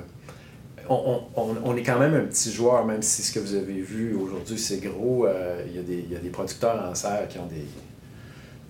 on, 0.90 1.74
est 1.76 1.82
quand 1.82 1.98
même 1.98 2.14
un 2.14 2.24
petit 2.26 2.52
joueur, 2.52 2.84
même 2.84 3.00
si 3.00 3.22
ce 3.22 3.32
que 3.32 3.38
vous 3.38 3.54
avez 3.54 3.80
vu 3.80 4.14
aujourd'hui, 4.14 4.58
c'est 4.58 4.76
gros. 4.80 5.24
euh, 5.26 5.64
Il 5.68 5.80
y, 5.80 5.82
des- 5.82 6.04
il 6.06 6.12
y 6.12 6.16
a 6.16 6.18
des 6.20 6.28
producteurs 6.28 6.84
en 6.86 6.94
serre 6.94 7.28
qui 7.28 7.38
ont 7.38 7.46
des, 7.46 7.64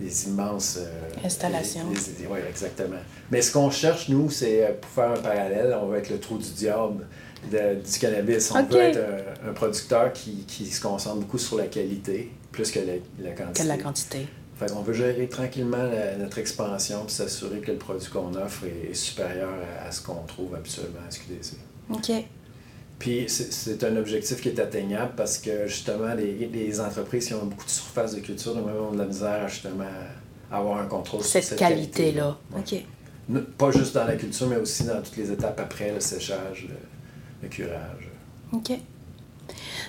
des 0.01 0.29
immenses. 0.29 0.79
euh, 0.81 1.27
Installations. 1.27 1.83
oui, 2.31 2.39
exactement. 2.49 2.97
Mais 3.31 3.43
ce 3.43 3.53
qu'on 3.53 3.71
cherche, 3.71 4.09
nous, 4.09 4.31
c'est 4.31 4.65
euh, 4.65 4.73
pour 4.81 4.91
faire 4.91 5.11
un 5.13 5.21
parallèle, 5.23 5.77
on 5.81 5.87
veut 5.89 5.99
être 5.99 6.11
le 6.11 6.19
trou 6.19 6.39
du 6.39 6.51
diable 6.51 7.07
de- 7.51 7.81
du 7.81 7.99
cannabis. 7.99 8.51
On 8.53 8.61
Ok. 8.61 8.71
veut 8.73 8.81
être 8.81 8.99
un, 9.45 9.51
un 9.51 9.53
producteur 9.53 10.13
qui, 10.13 10.45
qui 10.47 10.67
se 10.67 10.81
concentre 10.81 11.17
beaucoup 11.21 11.39
sur 11.39 11.57
la 11.59 11.67
qualité 11.67 12.31
plus 12.53 12.71
que 12.71 12.81
la, 12.81 12.95
la 13.23 13.31
quantité. 13.33 13.53
Quelle 13.55 13.69
la 13.69 13.79
quantité? 13.79 14.27
Fait 14.59 14.71
qu'on 14.71 14.83
veut 14.83 14.93
gérer 14.93 15.27
tranquillement 15.29 15.83
la- 15.85 16.17
notre 16.17 16.39
expansion 16.39 17.05
puis 17.07 17.15
s'assurer 17.15 17.61
que 17.61 17.71
le 17.71 17.79
produit 17.79 18.09
qu'on 18.11 18.35
offre 18.35 18.65
est, 18.65 18.91
est 18.91 18.95
supérieur 18.95 19.49
à, 19.83 19.89
à 19.89 19.93
ce 19.93 20.03
qu'on 20.03 20.23
trouve 20.27 20.55
habituellement 20.55 21.01
à 21.07 21.11
SQDC. 21.11 21.55
OK. 21.93 22.25
Puis 23.01 23.25
c'est- 23.29 23.51
c'est 23.51 23.83
un 23.83 23.97
objectif 23.97 24.41
qui 24.43 24.51
est 24.51 24.61
atteignable 24.61 25.13
parce 25.17 25.39
que 25.39 25.67
justement, 25.67 26.15
les, 26.15 26.47
les 26.53 26.81
entreprises 26.81 27.27
qui 27.27 27.35
ont 27.35 27.47
beaucoup 27.47 27.65
de 27.65 27.71
surface 27.71 28.15
de 28.15 28.21
culture, 28.21 28.55
nous 28.55 28.63
ont 28.63 28.93
de 28.93 28.99
la 28.99 29.07
misère 29.07 29.45
à 29.45 29.49
justement 29.49 29.85
avoir 30.53 30.79
un 30.81 30.87
contrôle 30.87 31.23
sur 31.23 31.31
Cette 31.31 31.45
cette 31.45 31.59
qualité-là. 31.59 32.37
Ouais. 32.53 32.61
OK. 32.61 33.43
pas 33.57 33.71
juste 33.71 33.95
dans 33.95 34.05
la 34.05 34.17
culture, 34.17 34.47
mais 34.49 34.57
aussi 34.57 34.85
dans 34.85 35.01
toutes 35.01 35.17
les 35.17 35.33
étapes 35.33 35.59
après, 35.59 35.93
le 35.95 36.01
séchage, 36.01 36.69
le, 37.43 37.49
curage. 37.49 38.11
OK. 38.53 38.73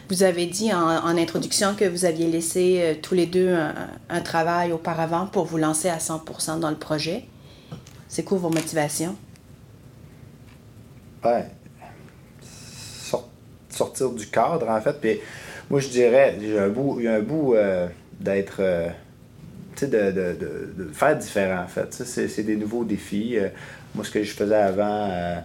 Vous 0.10 0.24
avez 0.24 0.46
dit 0.46 0.74
en, 0.74 1.18
introduction 1.18 1.76
que 1.76 1.84
vous 1.84 2.06
aviez 2.06 2.28
laissé 2.32 2.80
euh, 2.82 2.94
tous 3.00 3.14
les 3.14 3.26
deux 3.26 3.54
un, 4.10 4.22
travail 4.22 4.72
auparavant 4.72 5.28
pour 5.28 5.46
vous 5.46 5.58
lancer 5.58 5.90
à 5.90 5.98
100% 5.98 6.60
dans 6.60 6.70
le 6.70 6.78
projet. 6.78 7.26
C'est 8.08 8.24
quoi 8.24 8.38
vos 8.38 8.50
motivations? 8.50 9.18
Ouais. 11.26 11.46
Sortir 13.84 14.10
du 14.12 14.28
cadre, 14.28 14.70
en 14.70 14.82
fait. 14.82 15.00
Puis 15.00 15.20
moi, 15.70 15.80
je 15.80 15.90
dirais, 15.90 16.36
il 16.40 16.54
y 16.54 16.58
a 16.58 16.64
un 16.64 16.70
bout, 16.70 17.00
y 17.00 17.08
a 17.08 17.16
un 17.16 17.22
bout 17.22 17.56
euh, 17.56 17.88
d'être. 18.20 18.58
Euh, 18.60 18.90
tu 19.76 19.86
sais, 19.86 19.88
de, 19.88 20.12
de, 20.12 20.36
de, 20.78 20.94
faire 20.94 21.18
différent, 21.18 21.64
en 21.64 21.68
fait. 21.68 21.94
C'est 21.94 22.44
des 22.44 22.58
nouveaux 22.58 22.84
défis. 22.84 23.38
moi, 23.96 24.04
ce 24.04 24.12
que 24.12 24.22
je 24.24 24.34
faisais 24.34 24.56
avant 24.56 25.42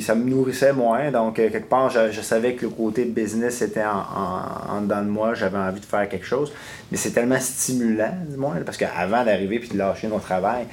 ça 0.00 0.14
me 0.14 0.28
nourrissait 0.28 0.72
moins. 0.72 1.10
Donc, 1.10 1.38
euh, 1.38 1.50
quelque 1.50 1.68
part, 1.68 1.90
je, 1.90 2.20
savais 2.20 2.54
que 2.54 2.66
le 2.66 2.70
côté 2.70 3.04
business 3.04 3.62
était 3.62 3.84
en, 3.84 4.80
dedans 4.82 5.02
de 5.02 5.08
moi. 5.08 5.34
J'avais 5.34 5.58
envie 5.58 5.80
de 5.80 5.86
faire 5.86 6.08
quelque 6.08 6.26
chose. 6.26 6.52
Mais 6.90 6.98
c'est 6.98 7.10
tellement 7.10 7.40
stimulant, 7.40 8.14
du 8.28 8.36
moins, 8.36 8.56
parce 8.64 8.76
qu'avant 8.76 9.24
d'arriver 9.24 9.58
puis 9.58 9.70
de 9.70 9.78
lâcher 9.78 10.08
mon 10.08 10.18
travail, 10.18 10.66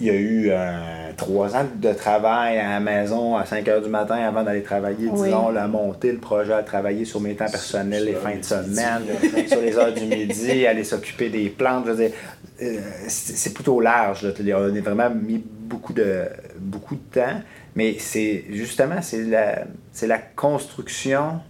il 0.00 0.06
y 0.06 0.10
a 0.10 0.14
eu 0.14 0.48
euh, 0.50 1.10
trois 1.16 1.54
ans 1.56 1.66
de 1.76 1.92
travail 1.92 2.58
à 2.58 2.70
la 2.70 2.80
maison 2.80 3.36
à 3.36 3.46
5 3.46 3.66
heures 3.68 3.82
du 3.82 3.88
matin 3.88 4.16
avant 4.16 4.42
d'aller 4.42 4.62
travailler, 4.62 5.08
disons, 5.08 5.50
la 5.50 5.68
monter 5.68 6.12
le 6.12 6.18
projet, 6.18 6.52
à 6.52 6.62
travailler 6.62 7.04
sur 7.04 7.20
mes 7.20 7.34
temps 7.34 7.50
personnels 7.50 8.04
les 8.04 8.14
fins 8.14 8.36
de 8.36 8.44
semaine, 8.44 9.02
sur 9.48 9.60
les 9.60 9.76
heures 9.76 9.92
du 9.92 10.04
midi, 10.04 10.66
aller 10.66 10.84
s'occuper 10.84 11.28
des 11.30 11.48
plantes. 11.48 11.84
Je 11.86 11.90
veux 11.92 12.08
dire, 12.08 12.16
euh, 12.62 12.80
c'est 13.08 13.54
plutôt 13.54 13.80
large. 13.80 14.24
On 14.24 14.76
a 14.76 14.80
vraiment 14.80 15.10
mis 15.10 15.38
beaucoup 15.38 15.92
de, 15.92 16.24
beaucoup 16.58 16.96
de 16.96 17.20
temps. 17.20 17.40
Mais 17.76 17.96
c'est 17.98 18.44
justement, 18.50 19.02
c'est 19.02 19.22
la, 19.22 19.64
c'est 19.92 20.06
la 20.06 20.18
construction 20.18 21.40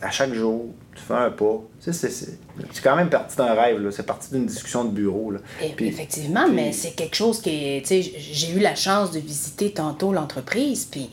à 0.00 0.10
chaque 0.10 0.32
jour. 0.32 0.74
Tu 0.98 1.04
fais 1.06 1.14
un 1.14 1.30
pas. 1.30 1.62
C'est, 1.80 1.92
c'est, 1.92 2.38
quand 2.82 2.96
même 2.96 3.08
parti 3.08 3.36
d'un 3.36 3.54
rêve, 3.54 3.88
c'est 3.90 4.04
parti 4.04 4.30
d'une 4.32 4.46
discussion 4.46 4.84
de 4.84 4.90
bureau. 4.90 5.30
Là. 5.30 5.38
effectivement, 5.78 6.48
mais 6.48 6.72
c'est 6.72 6.90
quelque 6.90 7.14
chose 7.14 7.40
qui 7.40 7.82
J'ai 7.86 8.50
eu 8.50 8.58
la 8.58 8.74
chance 8.74 9.12
de 9.12 9.20
visiter 9.20 9.70
tantôt 9.70 10.12
l'entreprise, 10.12 10.86
puis 10.90 11.08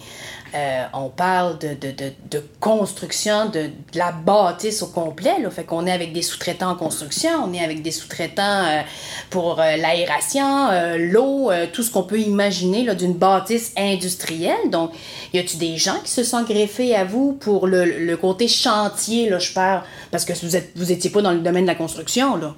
euh, 0.56 0.86
on 0.94 1.10
parle 1.10 1.58
de, 1.60 2.42
construction 2.62 3.50
de, 3.50 3.70
la 3.94 4.14
bâtisse 4.14 4.82
au 4.84 4.88
complet. 4.88 5.42
Là. 5.42 5.50
Fait 5.50 5.66
qu'on 5.66 5.86
est 5.86 5.92
avec 5.92 6.14
des 6.14 6.22
sous-traitants 6.22 6.70
en 6.70 6.76
construction, 6.76 7.32
on 7.44 7.54
est 7.54 7.64
avec 7.64 7.82
des 7.82 7.92
sous-traitants 7.92 8.64
euh, 8.64 8.82
pour 9.30 9.60
euh, 9.60 9.76
l'aération, 9.76 10.70
l'eau, 10.98 11.52
tout 11.74 11.84
ce 11.84 11.92
qu'on 11.92 12.04
peut 12.04 12.20
imaginer 12.20 12.94
d'une 12.96 13.14
bâtisse 13.14 13.74
industrielle. 13.78 14.70
Donc, 14.72 14.92
y 15.34 15.40
a-tu 15.40 15.58
des 15.58 15.78
gens 15.78 16.00
qui 16.04 16.12
se 16.12 16.24
sont 16.24 16.44
greffés 16.44 16.96
à 16.96 17.04
vous 17.04 17.34
pour 17.34 17.68
le, 17.68 17.84
le 17.84 18.18
côté 18.18 18.48
chantier, 18.48 19.30
là, 19.30 19.40
je 19.40 19.52
parle, 19.52 19.84
parce 20.12 20.24
que 20.24 20.34
vous 20.34 20.56
êtes 20.56 20.72
vous 20.76 20.92
étiez 20.92 21.10
pas 21.10 21.22
dans 21.22 21.34
le 21.34 21.40
domaine 21.40 21.64
de 21.64 21.70
la 21.70 21.76
construction, 21.76 22.38
là? 22.38 22.56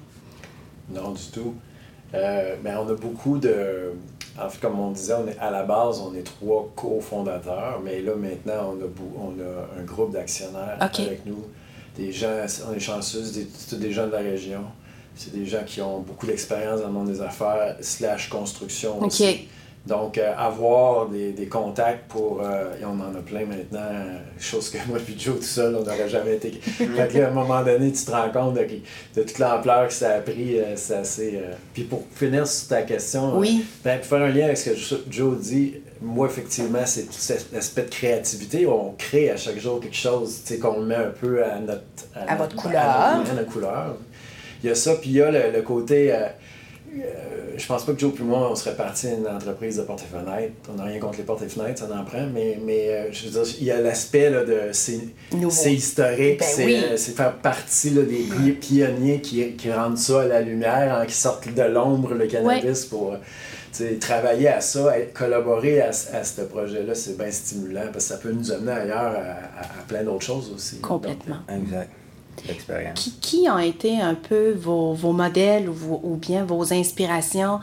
Non, 0.90 1.10
du 1.10 1.26
tout. 1.32 1.54
mais 2.12 2.74
on 2.76 2.88
a 2.88 2.94
beaucoup 2.94 3.38
de 3.38 3.92
en 4.40 4.48
fait, 4.48 4.60
comme 4.60 4.78
on 4.78 4.90
disait, 4.90 5.14
on 5.14 5.26
est, 5.28 5.38
à 5.38 5.50
la 5.50 5.62
base, 5.64 6.00
on 6.00 6.14
est 6.14 6.22
trois 6.22 6.70
cofondateurs, 6.76 7.80
mais 7.84 8.00
là, 8.02 8.14
maintenant, 8.14 8.74
on 8.74 8.80
a, 8.82 8.88
on 9.18 9.30
a 9.40 9.80
un 9.80 9.84
groupe 9.84 10.12
d'actionnaires 10.12 10.76
avec 10.80 11.26
nous. 11.26 11.44
Des 11.96 12.12
gens, 12.12 12.44
on 12.70 12.74
est 12.74 12.80
chanceux, 12.80 13.24
c'est 13.24 13.78
des 13.78 13.92
gens 13.92 14.06
de 14.06 14.12
la 14.12 14.18
région. 14.18 14.62
C'est 15.16 15.32
des 15.32 15.44
gens 15.46 15.64
qui 15.66 15.80
ont 15.80 15.98
beaucoup 15.98 16.26
d'expérience 16.26 16.80
dans 16.80 16.86
le 16.86 16.92
monde 16.92 17.10
des 17.10 17.20
affaires, 17.20 17.76
slash 17.80 18.28
construction 18.28 19.02
aussi. 19.02 19.48
Donc, 19.88 20.18
euh, 20.18 20.34
avoir 20.36 21.08
des, 21.08 21.32
des, 21.32 21.46
contacts 21.46 22.08
pour. 22.08 22.42
Euh, 22.42 22.74
et 22.78 22.84
on 22.84 23.00
en 23.00 23.18
a 23.18 23.22
plein 23.24 23.46
maintenant, 23.46 23.78
euh, 23.80 24.18
chose 24.38 24.68
que 24.68 24.76
moi 24.86 24.98
et 24.98 25.18
Joe 25.18 25.36
tout 25.36 25.42
seul, 25.42 25.74
on 25.76 25.82
n'aurait 25.82 26.10
jamais 26.10 26.34
été. 26.34 26.50
fait 26.62 27.22
à 27.22 27.28
un 27.28 27.30
moment 27.30 27.62
donné, 27.64 27.90
tu 27.90 28.04
te 28.04 28.10
rends 28.10 28.28
compte 28.30 28.54
de, 28.54 28.66
de 29.16 29.22
toute 29.22 29.38
l'ampleur 29.38 29.88
que 29.88 29.94
ça 29.94 30.16
a 30.16 30.20
pris. 30.20 30.58
c'est 30.76 30.96
assez. 30.96 31.40
Puis 31.72 31.84
pour 31.84 32.04
finir 32.14 32.46
sur 32.46 32.68
ta 32.68 32.82
question, 32.82 33.38
oui. 33.38 33.64
ben, 33.82 33.98
pour 33.98 34.06
faire 34.06 34.22
un 34.22 34.28
lien 34.28 34.44
avec 34.44 34.58
ce 34.58 34.70
que 34.70 35.10
Joe 35.10 35.38
dit, 35.38 35.76
moi, 36.02 36.26
effectivement, 36.26 36.84
c'est 36.84 37.06
tout 37.06 37.12
cet 37.12 37.54
aspect 37.54 37.82
de 37.82 37.90
créativité. 37.90 38.66
On 38.66 38.92
crée 38.92 39.30
à 39.30 39.38
chaque 39.38 39.58
jour 39.58 39.80
quelque 39.80 39.96
chose, 39.96 40.42
qu'on 40.60 40.82
met 40.82 40.96
un 40.96 41.12
peu 41.18 41.42
à 41.42 41.58
notre. 41.60 41.82
À, 42.14 42.36
votre 42.36 42.56
couleur. 42.56 42.82
À 42.82 43.22
notre, 43.34 43.50
couleur. 43.50 43.96
Il 44.62 44.68
y 44.68 44.72
a 44.72 44.74
ça, 44.74 44.96
puis 44.96 45.10
il 45.10 45.16
y 45.16 45.22
a 45.22 45.30
le, 45.30 45.50
le 45.50 45.62
côté 45.62 46.12
euh, 46.12 46.26
je 47.58 47.66
pense 47.66 47.84
pas 47.84 47.92
que 47.92 47.98
Joe 47.98 48.12
et 48.18 48.22
moi, 48.22 48.50
on 48.50 48.54
serait 48.54 48.76
parti 48.76 49.08
une 49.08 49.26
entreprise 49.26 49.76
de 49.76 49.82
portes 49.82 50.02
et 50.02 50.16
fenêtres. 50.16 50.52
On 50.72 50.74
n'a 50.74 50.84
rien 50.84 50.98
contre 50.98 51.18
les 51.18 51.24
portes 51.24 51.42
et 51.42 51.48
fenêtres, 51.48 51.80
ça 51.80 51.88
en 51.92 52.04
prend, 52.04 52.26
mais, 52.32 52.58
mais 52.64 52.88
euh, 52.88 53.12
je 53.12 53.28
veux 53.28 53.42
dire, 53.42 53.54
il 53.60 53.66
y 53.66 53.70
a 53.70 53.80
l'aspect 53.80 54.30
de 54.30 54.70
c'est 54.72 55.72
historique, 55.72 56.40
ben 56.40 56.70
euh, 56.70 56.96
c'est 56.96 57.16
faire 57.16 57.34
partie 57.34 57.90
là, 57.90 58.02
des 58.02 58.52
pionniers 58.52 59.20
qui, 59.20 59.52
qui 59.52 59.72
rendent 59.72 59.98
ça 59.98 60.22
à 60.22 60.26
la 60.26 60.40
lumière, 60.40 60.98
hein, 61.00 61.06
qui 61.06 61.14
sortent 61.14 61.52
de 61.52 61.62
l'ombre 61.62 62.14
le 62.14 62.26
cannabis 62.26 62.86
pour 62.86 63.16
travailler 64.00 64.48
à 64.48 64.60
ça, 64.60 64.92
collaborer 65.14 65.80
à, 65.80 65.88
à 65.88 66.24
ce 66.24 66.42
projet-là, 66.42 66.94
c'est 66.94 67.16
bien 67.16 67.30
stimulant 67.30 67.86
parce 67.92 68.06
que 68.06 68.14
ça 68.14 68.16
peut 68.16 68.32
nous 68.32 68.50
amener 68.50 68.72
ailleurs 68.72 69.14
à, 69.14 69.82
plein 69.86 70.02
d'autres 70.02 70.24
choses 70.24 70.52
aussi. 70.54 70.80
Complètement. 70.80 71.38
exact. 71.48 71.90
Qui, 72.94 73.12
qui, 73.12 73.48
ont 73.48 73.58
été 73.58 74.00
un 74.00 74.14
peu 74.14 74.52
vos, 74.52 74.92
vos 74.92 75.12
modèles 75.12 75.68
ou, 75.68 76.00
ou, 76.02 76.16
bien 76.16 76.44
vos 76.44 76.72
inspirations 76.72 77.60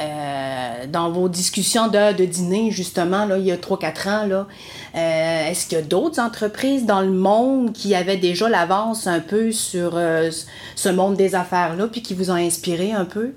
euh, 0.00 0.86
dans 0.88 1.10
vos 1.10 1.28
discussions 1.28 1.88
d'heures 1.88 2.14
de 2.14 2.24
dîner, 2.24 2.70
justement, 2.70 3.24
là, 3.26 3.38
il 3.38 3.44
y 3.44 3.52
a 3.52 3.56
3-4 3.56 4.08
ans? 4.08 4.26
Là, 4.26 4.46
euh, 4.94 5.50
est-ce 5.50 5.66
qu'il 5.66 5.78
y 5.78 5.80
a 5.80 5.84
d'autres 5.84 6.20
entreprises 6.20 6.86
dans 6.86 7.00
le 7.00 7.10
monde 7.10 7.72
qui 7.72 7.94
avaient 7.94 8.16
déjà 8.16 8.48
l'avance 8.48 9.06
un 9.06 9.20
peu 9.20 9.52
sur 9.52 9.92
euh, 9.96 10.30
ce 10.74 10.88
monde 10.88 11.16
des 11.16 11.34
affaires-là, 11.34 11.88
puis 11.88 12.02
qui 12.02 12.14
vous 12.14 12.30
ont 12.30 12.34
inspiré 12.34 12.92
un 12.92 13.04
peu? 13.04 13.32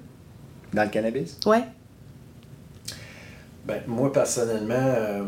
Dans 0.73 0.83
le 0.83 0.89
cannabis? 0.89 1.37
Oui. 1.45 1.57
Ben, 3.65 3.81
moi, 3.87 4.11
personnellement, 4.11 5.27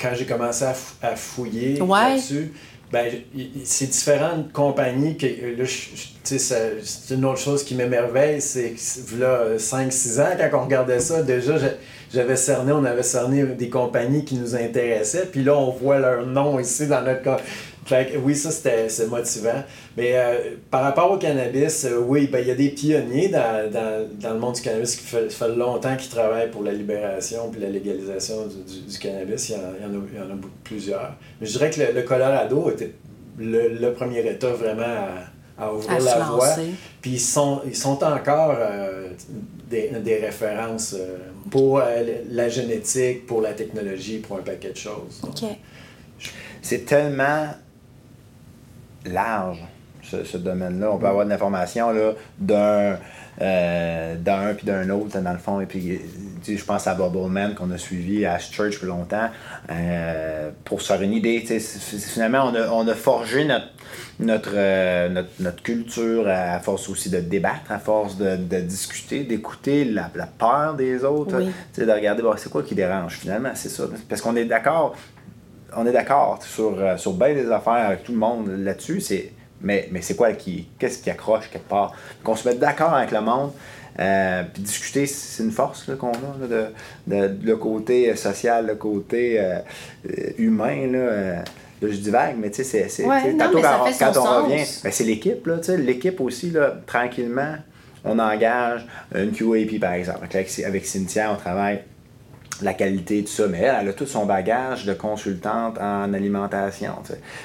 quand 0.00 0.10
j'ai 0.14 0.26
commencé 0.26 0.64
à, 0.64 0.74
à 1.02 1.16
fouiller 1.16 1.78
là-dessus, 1.78 2.52
ben, 2.92 3.06
c'est 3.64 3.86
différentes 3.86 4.52
compagnies 4.52 5.16
que 5.16 5.26
là, 5.26 5.64
c'est 6.24 7.14
une 7.14 7.24
autre 7.24 7.38
chose 7.38 7.62
qui 7.62 7.74
m'émerveille, 7.76 8.40
c'est 8.40 8.74
que 8.74 9.20
là, 9.20 9.56
5-6 9.58 10.20
ans, 10.20 10.36
quand 10.50 10.58
on 10.58 10.64
regardait 10.64 10.98
ça, 10.98 11.22
déjà, 11.22 11.54
j'avais 12.12 12.36
cerné, 12.36 12.72
on 12.72 12.84
avait 12.84 13.04
cerné 13.04 13.44
des 13.44 13.68
compagnies 13.68 14.24
qui 14.24 14.34
nous 14.34 14.56
intéressaient, 14.56 15.26
puis 15.30 15.44
là, 15.44 15.56
on 15.56 15.70
voit 15.70 16.00
leur 16.00 16.26
nom 16.26 16.58
ici 16.58 16.88
dans 16.88 17.02
notre 17.02 17.22
cas. 17.86 18.04
oui, 18.22 18.34
ça, 18.34 18.50
c'était 18.50 19.06
motivant. 19.06 19.62
Mais 19.96 20.12
euh, 20.14 20.56
par 20.70 20.82
rapport 20.82 21.10
au 21.10 21.18
cannabis, 21.18 21.84
euh, 21.84 21.98
oui, 21.98 22.28
ben, 22.28 22.40
il 22.40 22.48
y 22.48 22.50
a 22.50 22.54
des 22.54 22.70
pionniers 22.70 23.28
dans, 23.28 23.70
dans, 23.70 24.08
dans, 24.20 24.34
le 24.34 24.40
monde 24.40 24.54
du 24.54 24.62
cannabis 24.62 24.96
qui 24.96 25.04
fait, 25.04 25.30
fait 25.30 25.48
longtemps 25.48 25.96
qu'ils 25.96 26.10
travaillent 26.10 26.50
pour 26.50 26.62
la 26.62 26.72
libération 26.72 27.50
et 27.56 27.60
la 27.60 27.68
légalisation 27.68 28.46
du, 28.46 28.90
du, 28.90 28.98
cannabis. 28.98 29.48
Il 29.48 29.52
y, 29.52 29.56
en, 29.56 29.60
il, 29.78 29.82
y 29.82 29.86
en 29.86 30.00
a, 30.00 30.04
il 30.12 30.18
y 30.18 30.22
en 30.22 30.34
a 30.34 30.38
plusieurs. 30.64 31.14
Mais 31.40 31.46
je 31.46 31.52
dirais 31.52 31.70
que 31.70 31.80
le, 31.94 32.02
Colorado 32.02 32.70
était 32.70 32.92
le, 33.38 33.68
le, 33.68 33.92
premier 33.92 34.20
État 34.26 34.50
vraiment 34.50 34.82
à, 35.58 35.64
à 35.66 35.72
ouvrir 35.72 36.00
la 36.00 36.18
voie. 36.24 36.54
Puis 37.00 37.12
ils 37.12 37.20
sont, 37.20 37.62
ils 37.66 37.76
sont 37.76 38.02
encore 38.04 38.54
euh, 38.58 39.10
des, 39.68 39.90
des, 40.02 40.16
références 40.18 40.94
pour 41.50 41.80
la 41.80 42.48
génétique, 42.48 43.26
pour 43.26 43.40
la 43.40 43.52
technologie, 43.52 44.18
pour 44.18 44.38
un 44.38 44.42
paquet 44.42 44.70
de 44.70 44.76
choses. 44.76 45.22
OK. 45.22 45.48
C'est 46.62 46.84
tellement 46.84 47.48
large 49.04 49.62
ce, 50.02 50.36
domaine-là. 50.36 50.90
On 50.92 50.98
peut 50.98 51.06
avoir 51.06 51.24
de 51.24 51.30
l'information 51.30 51.92
d'un 52.38 52.98
euh, 53.40 54.16
d'un 54.16 54.52
puis 54.54 54.66
d'un 54.66 54.90
autre, 54.90 55.18
dans 55.18 55.32
le 55.32 55.38
fond. 55.38 55.60
Et 55.60 55.66
puis, 55.66 56.00
je 56.46 56.64
pense 56.64 56.86
à 56.86 56.94
Bubbleman 56.94 57.54
qu'on 57.54 57.70
a 57.70 57.78
suivi 57.78 58.26
à 58.26 58.38
Church 58.38 58.78
pour 58.78 58.88
longtemps 58.88 59.30
euh, 59.70 60.50
pour 60.64 60.82
se 60.82 60.88
faire 60.88 61.00
une 61.00 61.12
idée. 61.12 61.40
Finalement, 61.40 62.50
on 62.52 62.54
a, 62.54 62.68
on 62.70 62.86
a 62.86 62.94
forgé 62.94 63.44
notre, 63.44 63.68
notre, 64.18 64.52
euh, 64.54 65.08
notre, 65.08 65.30
notre, 65.38 65.62
culture 65.62 66.28
à 66.28 66.58
force 66.60 66.88
aussi 66.90 67.08
de 67.08 67.20
débattre, 67.20 67.70
à 67.70 67.78
force 67.78 68.18
de, 68.18 68.36
de 68.36 68.60
discuter, 68.60 69.24
d'écouter 69.24 69.84
la, 69.86 70.10
la, 70.14 70.26
peur 70.26 70.74
des 70.74 71.04
autres, 71.04 71.40
de 71.40 71.90
regarder 71.90 72.22
c'est 72.36 72.50
quoi 72.50 72.62
qui 72.62 72.74
dérange 72.74 73.14
finalement, 73.14 73.52
c'est 73.54 73.70
ça. 73.70 73.84
Parce 74.08 74.20
qu'on 74.20 74.36
est 74.36 74.44
d'accord. 74.44 74.96
On 75.76 75.86
est 75.86 75.92
d'accord 75.92 76.42
sur, 76.42 76.76
sur 76.98 77.12
bien 77.14 77.34
des 77.34 77.50
affaires 77.50 77.72
avec 77.72 78.04
tout 78.04 78.12
le 78.12 78.18
monde 78.18 78.48
là-dessus. 78.48 79.00
C'est 79.00 79.32
mais, 79.62 79.88
mais 79.90 80.00
c'est 80.02 80.16
quoi 80.16 80.32
qui. 80.32 80.68
Qu'est-ce 80.78 80.98
qui 80.98 81.10
accroche 81.10 81.50
quelque 81.50 81.68
part? 81.68 81.94
Qu'on 82.24 82.34
se 82.34 82.48
mette 82.48 82.58
d'accord 82.58 82.94
avec 82.94 83.10
le 83.10 83.20
monde. 83.20 83.52
Euh, 83.98 84.42
puis 84.52 84.62
discuter, 84.62 85.06
c'est 85.06 85.42
une 85.42 85.50
force 85.50 85.90
qu'on 85.98 86.12
a, 86.12 86.46
de, 86.48 86.66
de, 87.06 87.36
le 87.42 87.56
côté 87.56 88.14
social, 88.16 88.66
le 88.66 88.76
côté 88.76 89.38
euh, 89.38 89.58
humain. 90.38 90.86
Là, 90.86 90.98
euh, 90.98 91.42
je 91.82 91.96
dis 91.96 92.10
vague, 92.10 92.36
mais 92.38 92.50
tu 92.50 92.64
sais, 92.64 92.88
c'est. 92.88 93.04
Ouais, 93.04 93.36
tantôt, 93.36 93.60
quand, 93.60 93.84
quand 93.98 94.16
on 94.16 94.44
revient, 94.44 94.64
ben, 94.82 94.92
c'est 94.92 95.04
l'équipe. 95.04 95.46
L'équipe 95.78 96.20
aussi, 96.20 96.50
là, 96.50 96.76
tranquillement, 96.86 97.56
on 98.04 98.18
engage 98.18 98.86
une 99.14 99.32
QAP 99.32 99.78
par 99.78 99.92
exemple. 99.92 100.26
Avec, 100.32 100.58
avec 100.60 100.86
Cynthia, 100.86 101.32
on 101.32 101.36
travaille 101.36 101.82
la 102.64 102.74
qualité, 102.74 103.22
tout 103.22 103.30
ça. 103.30 103.46
Mais 103.48 103.60
elle, 103.60 103.88
a 103.88 103.92
tout 103.92 104.06
son 104.06 104.26
bagage 104.26 104.84
de 104.84 104.94
consultante 104.94 105.78
en 105.78 106.12
alimentation. 106.12 106.92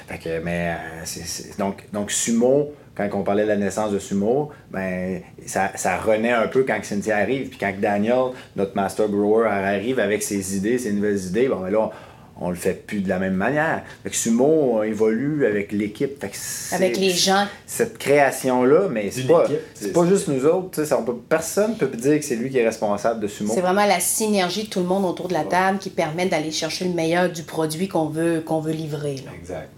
Fait 0.08 0.18
que, 0.18 0.40
mais, 0.42 0.74
euh, 0.74 1.22
donc, 1.58 1.84
donc, 1.92 2.10
Sumo, 2.10 2.72
quand 2.96 3.08
on 3.12 3.22
parlait 3.22 3.42
de 3.42 3.48
la 3.48 3.56
naissance 3.56 3.92
de 3.92 3.98
Sumo, 3.98 4.50
ben, 4.70 5.20
ça, 5.44 5.70
ça 5.74 5.98
renaît 5.98 6.32
un 6.32 6.48
peu 6.48 6.64
quand 6.64 6.78
Cynthia 6.82 7.18
arrive. 7.18 7.50
Puis 7.50 7.58
quand 7.58 7.72
Daniel, 7.78 8.30
notre 8.56 8.74
master 8.74 9.08
grower, 9.08 9.46
arrive 9.46 10.00
avec 10.00 10.22
ses 10.22 10.56
idées, 10.56 10.78
ses 10.78 10.92
nouvelles 10.92 11.24
idées, 11.26 11.48
bon, 11.48 11.60
ben 11.60 11.70
là, 11.70 11.90
on 12.38 12.50
le 12.50 12.56
fait 12.56 12.86
plus 12.86 13.00
de 13.00 13.08
la 13.08 13.18
même 13.18 13.34
manière. 13.34 13.82
Fait 14.02 14.10
que 14.10 14.16
Sumo 14.16 14.82
évolue 14.82 15.46
avec 15.46 15.72
l'équipe. 15.72 16.20
Fait 16.20 16.28
que 16.28 16.36
c'est- 16.36 16.74
Avec 16.74 16.96
les 16.98 17.10
gens. 17.10 17.46
Cette 17.66 17.96
création-là, 17.98 18.88
mais 18.90 19.10
c'est 19.10 19.22
pas, 19.26 19.46
pas 19.94 20.06
juste 20.06 20.28
nous 20.28 20.44
autres. 20.44 20.70
tu 20.72 20.80
sais, 20.80 20.86
ça, 20.86 20.98
on 20.98 21.02
peut, 21.04 21.16
personne 21.28 21.70
ne 21.72 21.76
peut 21.76 21.86
dire 21.96 22.18
que 22.18 22.24
c'est 22.24 22.36
lui 22.36 22.50
qui 22.50 22.58
est 22.58 22.64
responsable 22.66 23.20
de 23.20 23.26
Sumo. 23.28 23.52
C'est 23.54 23.60
vraiment 23.62 23.86
la 23.86 24.00
synergie 24.00 24.64
de 24.64 24.68
tout 24.68 24.80
le 24.80 24.86
monde 24.86 25.04
autour 25.06 25.28
de 25.28 25.32
la 25.34 25.44
table 25.44 25.78
qui 25.78 25.88
permet 25.90 26.26
d'aller 26.26 26.50
chercher 26.50 26.84
le 26.84 26.92
meilleur 26.94 27.30
du 27.30 27.42
produit 27.42 27.88
qu'on 27.88 28.06
veut, 28.06 28.40
qu'on 28.44 28.60
veut 28.60 28.72
livrer. 28.72 29.16
là. 29.24 29.30
Exact. 29.40 29.70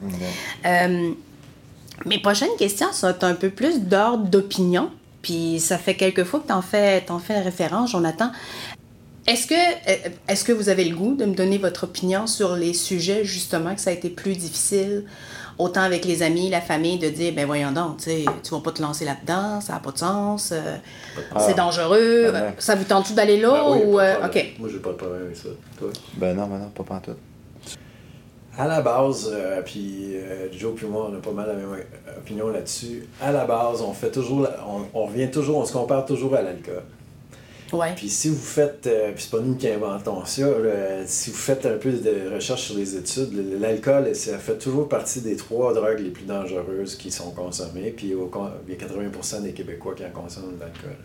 Euh, 0.67 1.11
mes 2.07 2.19
prochaines 2.21 2.57
questions 2.59 2.93
sont 2.93 3.23
un 3.23 3.35
peu 3.35 3.51
plus 3.51 3.81
d'ordre 3.83 4.25
d'opinion. 4.25 4.91
Puis 5.23 5.59
ça 5.61 5.79
fait 5.79 5.95
quelques 5.95 6.23
fois 6.25 6.41
que 6.41 6.47
tu 6.47 6.53
en 6.53 6.63
fais, 6.63 7.01
t'en 7.03 7.19
fais 7.19 7.41
référence, 7.41 7.91
Jonathan. 7.91 8.31
Est-ce 9.29 9.47
que, 9.47 9.55
euh, 9.55 10.09
est-ce 10.27 10.43
que 10.43 10.53
vous 10.53 10.71
avez 10.71 10.85
le 10.85 10.97
goût 10.97 11.15
de 11.15 11.27
me 11.27 11.35
donner 11.35 11.59
votre 11.59 11.85
opinion 11.85 12.27
sur 12.27 12.57
les 12.57 12.73
sujets, 12.73 13.25
justement, 13.25 13.75
que 13.75 13.81
ça 13.81 13.91
a 13.91 13.93
été 13.93 14.09
plus 14.09 14.33
difficile, 14.33 15.05
autant 15.59 15.83
avec 15.83 16.07
les 16.07 16.23
amis, 16.23 16.49
la 16.49 16.63
famille, 16.63 16.99
de 16.99 17.11
dire, 17.11 17.35
ben 17.35 17.45
voyons 17.45 17.71
donc, 17.73 17.99
tu 17.99 18.05
sais, 18.05 18.25
tu 18.43 18.51
vas 18.55 18.61
pas 18.61 18.73
te 18.73 18.81
lancer 18.81 19.05
là-dedans, 19.05 19.61
ça 19.61 19.75
n'a 19.75 19.81
pas 19.81 19.91
de 19.93 19.99
sens, 19.99 20.51
euh, 20.53 20.77
c'est 21.41 21.55
dangereux, 21.57 22.33
Ah 22.35 22.43
ouais. 22.43 22.55
ça 22.59 22.75
vous 22.75 22.85
tente-tu 22.85 23.13
d'aller 23.13 23.39
là 23.39 23.51
Ben 23.51 23.73
oui, 23.73 23.79
ou... 23.85 23.97
pas 23.97 24.17
de 24.17 24.23
euh. 24.23 24.27
OK. 24.29 24.47
Moi, 24.61 24.69
j'ai 24.73 24.79
pas 24.79 24.91
de 24.91 24.95
problème 24.95 25.23
avec 25.27 25.37
ça. 25.37 25.49
Toi? 25.79 25.89
Ben 26.17 26.35
non, 26.35 26.47
ben 26.47 26.59
non, 26.59 26.71
pas 26.71 26.85
pantoute. 26.85 27.19
À 28.57 28.67
la 28.67 28.81
base, 28.81 29.31
euh, 29.33 29.61
puis 29.63 30.15
euh, 30.15 30.49
Joe 30.53 30.75
puis 30.75 30.87
moi, 30.87 31.11
on 31.13 31.15
a 31.17 31.21
pas 31.21 31.31
mal 31.33 31.47
la 31.49 31.55
même 31.55 31.85
opinion 32.17 32.49
là-dessus. 32.49 33.07
À 33.21 33.31
la 33.31 33.45
base, 33.45 33.83
on 33.83 33.93
fait 33.93 34.11
toujours, 34.11 34.41
la- 34.41 34.57
on, 34.67 34.99
on 34.99 35.05
revient 35.07 35.31
toujours, 35.31 35.59
on 35.59 35.65
se 35.67 35.73
compare 35.75 36.07
toujours 36.07 36.35
à 36.35 36.41
l'alcool. 36.43 36.83
Puis 37.97 38.09
si 38.09 38.29
vous 38.31 38.37
faites, 38.37 38.87
euh, 38.87 39.13
puis 39.13 39.25
c'est 39.25 39.31
pas 39.31 39.41
nous 39.41 39.55
qui 39.55 39.69
inventons 39.69 40.25
ça, 40.25 40.47
si 41.07 41.31
vous 41.31 41.37
faites 41.37 41.67
un 41.67 41.77
peu 41.77 41.93
de 41.93 42.35
recherche 42.35 42.63
sur 42.63 42.77
les 42.77 42.97
études, 42.97 43.61
l'alcool, 43.61 44.15
ça 44.15 44.39
fait 44.39 44.57
toujours 44.57 44.89
partie 44.89 45.21
des 45.21 45.37
trois 45.37 45.75
drogues 45.75 46.01
les 46.01 46.11
plus 46.11 46.25
dangereuses 46.25 46.97
qui 46.97 47.11
sont 47.11 47.31
consommées. 47.31 47.91
Puis 47.91 48.09
il 48.09 48.13
y 48.13 48.15
a 48.15 48.87
80% 48.87 49.43
des 49.43 49.53
Québécois 49.53 49.95
qui 49.95 50.05
en 50.05 50.11
consomment 50.11 50.55
de 50.55 50.61
l'alcool. 50.61 50.97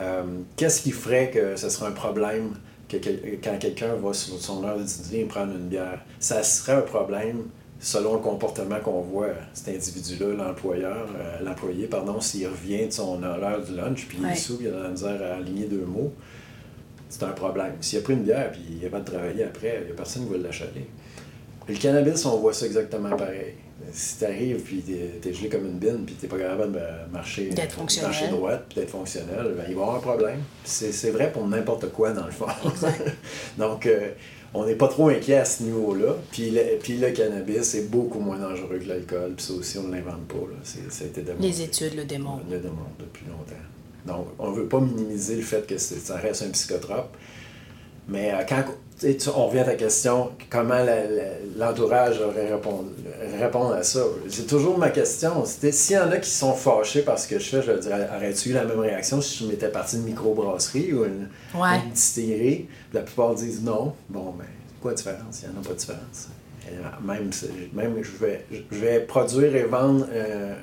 Euh, 0.00 0.22
Qu'est-ce 0.56 0.82
qui 0.82 0.92
ferait 0.92 1.30
que 1.30 1.56
ce 1.56 1.68
serait 1.68 1.86
un 1.86 1.92
problème 1.92 2.54
que 2.88 2.96
quand 3.42 3.58
quelqu'un 3.58 3.94
va 3.94 4.14
sur 4.14 4.40
son 4.40 4.64
heure 4.64 4.78
de 4.78 4.84
dîner 4.84 5.24
prendre 5.24 5.52
une 5.52 5.68
bière? 5.68 6.00
Ça 6.18 6.42
serait 6.42 6.74
un 6.74 6.82
problème 6.82 7.44
selon 7.80 8.14
le 8.14 8.20
comportement 8.20 8.80
qu'on 8.80 9.00
voit 9.00 9.28
cet 9.52 9.74
individu-là, 9.74 10.34
l'employeur, 10.34 11.06
euh, 11.16 11.44
l'employé, 11.44 11.86
pardon, 11.86 12.20
s'il 12.20 12.46
revient 12.48 12.86
de 12.86 12.92
son 12.92 13.22
heure 13.22 13.62
du 13.62 13.74
lunch, 13.76 14.06
puis 14.08 14.18
il 14.20 14.24
Ouais. 14.24 14.32
puis 14.32 14.56
il 14.60 14.66
a 14.68 14.70
de 14.70 14.82
la 14.82 14.88
misère 14.88 15.22
à 15.22 15.36
aligner 15.36 15.66
deux 15.66 15.84
mots, 15.84 16.12
c'est 17.08 17.22
un 17.22 17.30
problème. 17.30 17.74
S'il 17.80 17.98
a 17.98 18.02
pris 18.02 18.14
une 18.14 18.24
bière, 18.24 18.50
puis 18.52 18.62
il 18.82 18.88
va 18.88 19.00
de 19.00 19.04
travailler 19.04 19.44
après, 19.44 19.78
il 19.82 19.86
n'y 19.86 19.92
a 19.92 19.94
personne 19.94 20.26
qui 20.26 20.32
va 20.32 20.38
l'achaler. 20.38 20.86
Le 21.68 21.74
cannabis, 21.74 22.24
on 22.24 22.38
voit 22.38 22.52
ça 22.52 22.66
exactement 22.66 23.10
pareil. 23.16 23.54
Si 23.92 24.18
tu 24.18 24.24
arrives, 24.24 24.60
puis 24.62 24.82
tu 24.84 25.28
es, 25.28 25.32
gelé 25.32 25.48
comme 25.48 25.66
une 25.66 25.78
bine, 25.78 26.04
puis 26.04 26.16
tu 26.20 26.26
pas 26.26 26.38
capable 26.38 26.72
de 26.72 27.12
marcher, 27.12 27.50
marcher 28.02 28.28
droite, 28.28 28.64
puis 28.68 28.80
d'être 28.80 28.90
fonctionnel, 28.90 29.54
ben, 29.56 29.64
il 29.68 29.74
va 29.74 29.80
y 29.80 29.82
avoir 29.82 29.96
un 29.96 30.00
problème. 30.00 30.40
C'est 30.64 30.92
c'est 30.92 31.10
vrai 31.10 31.30
pour 31.30 31.46
n'importe 31.46 31.90
quoi, 31.92 32.12
dans 32.12 32.26
le 32.26 32.32
fond. 32.32 32.46
Donc, 33.58 33.86
euh, 33.86 34.10
on 34.54 34.64
n'est 34.66 34.74
pas 34.74 34.88
trop 34.88 35.08
inquiet 35.08 35.36
à 35.36 35.44
ce 35.44 35.62
niveau-là. 35.62 36.16
Puis 36.32 36.50
le, 36.50 36.60
puis 36.82 36.96
le 36.98 37.10
cannabis 37.10 37.74
est 37.74 37.90
beaucoup 37.90 38.18
moins 38.20 38.38
dangereux 38.38 38.78
que 38.78 38.88
l'alcool, 38.88 39.32
puis 39.36 39.44
ça 39.44 39.52
aussi, 39.54 39.78
on 39.78 39.84
ne 39.84 39.92
l'invente 39.94 40.26
pas. 40.28 40.36
Là. 40.36 40.56
C'est- 40.64 40.90
Ça 40.90 41.04
a 41.04 41.06
été 41.08 41.22
démontré. 41.22 41.48
Les 41.48 41.62
études 41.62 41.94
le 41.96 42.04
démontrent. 42.04 42.44
On 42.48 42.50
le 42.52 42.58
démontre 42.58 42.96
depuis 42.98 43.24
longtemps. 43.26 43.54
Donc, 44.06 44.26
on 44.38 44.50
ne 44.50 44.56
veut 44.56 44.66
pas 44.66 44.80
minimiser 44.80 45.36
le 45.36 45.42
fait 45.42 45.66
que 45.66 45.76
c'est- 45.76 45.98
ça 45.98 46.16
reste 46.16 46.42
un 46.42 46.50
psychotrope. 46.50 47.14
Mais 48.08 48.32
euh, 48.32 48.42
quand 48.48 48.64
tu 48.98 49.16
on 49.34 49.46
revient 49.46 49.60
à 49.60 49.64
ta 49.64 49.74
question, 49.74 50.30
comment 50.50 50.74
la- 50.82 51.06
la- 51.06 51.38
l'entourage 51.56 52.20
aurait 52.20 52.50
répondu, 52.52 52.90
répondre 53.38 53.74
à 53.74 53.82
ça? 53.82 54.00
C'est 54.28 54.46
toujours 54.46 54.76
ma 54.78 54.90
question. 54.90 55.44
C'était 55.44 55.72
s'il 55.72 55.96
y 55.96 55.98
en 55.98 56.10
a 56.10 56.16
qui 56.16 56.30
sont 56.30 56.52
fâchés 56.54 57.02
parce 57.02 57.26
que 57.26 57.38
je 57.38 57.44
fais, 57.48 57.62
je 57.62 57.70
leur 57.72 57.80
dirais, 57.80 58.08
aurais-tu 58.16 58.48
eu 58.50 58.52
la 58.54 58.64
même 58.64 58.80
réaction 58.80 59.20
si 59.20 59.44
je 59.44 59.48
m'étais 59.50 59.68
parti 59.68 59.96
d'une 59.96 60.06
microbrasserie 60.06 60.92
ou 60.94 61.04
une, 61.04 61.28
Ouais. 61.54 61.76
une 61.84 61.92
distillerie? 61.92 62.66
La 62.92 63.02
plupart 63.02 63.34
disent 63.34 63.62
non. 63.62 63.92
Bon, 64.08 64.34
ben, 64.38 64.46
quoi 64.80 64.92
de 64.92 64.96
différence? 64.96 65.42
Il 65.42 65.50
n'y 65.50 65.56
en 65.56 65.60
a 65.60 65.64
pas 65.64 65.74
de 65.74 65.78
différence. 65.78 66.28
Euh, 66.66 66.70
Même, 67.06 67.30
même 67.72 68.02
je, 68.02 68.24
vais, 68.24 68.44
je 68.50 68.78
vais 68.78 69.00
produire 69.00 69.54
et 69.54 69.64
vendre 69.64 70.06
euh, 70.12 70.54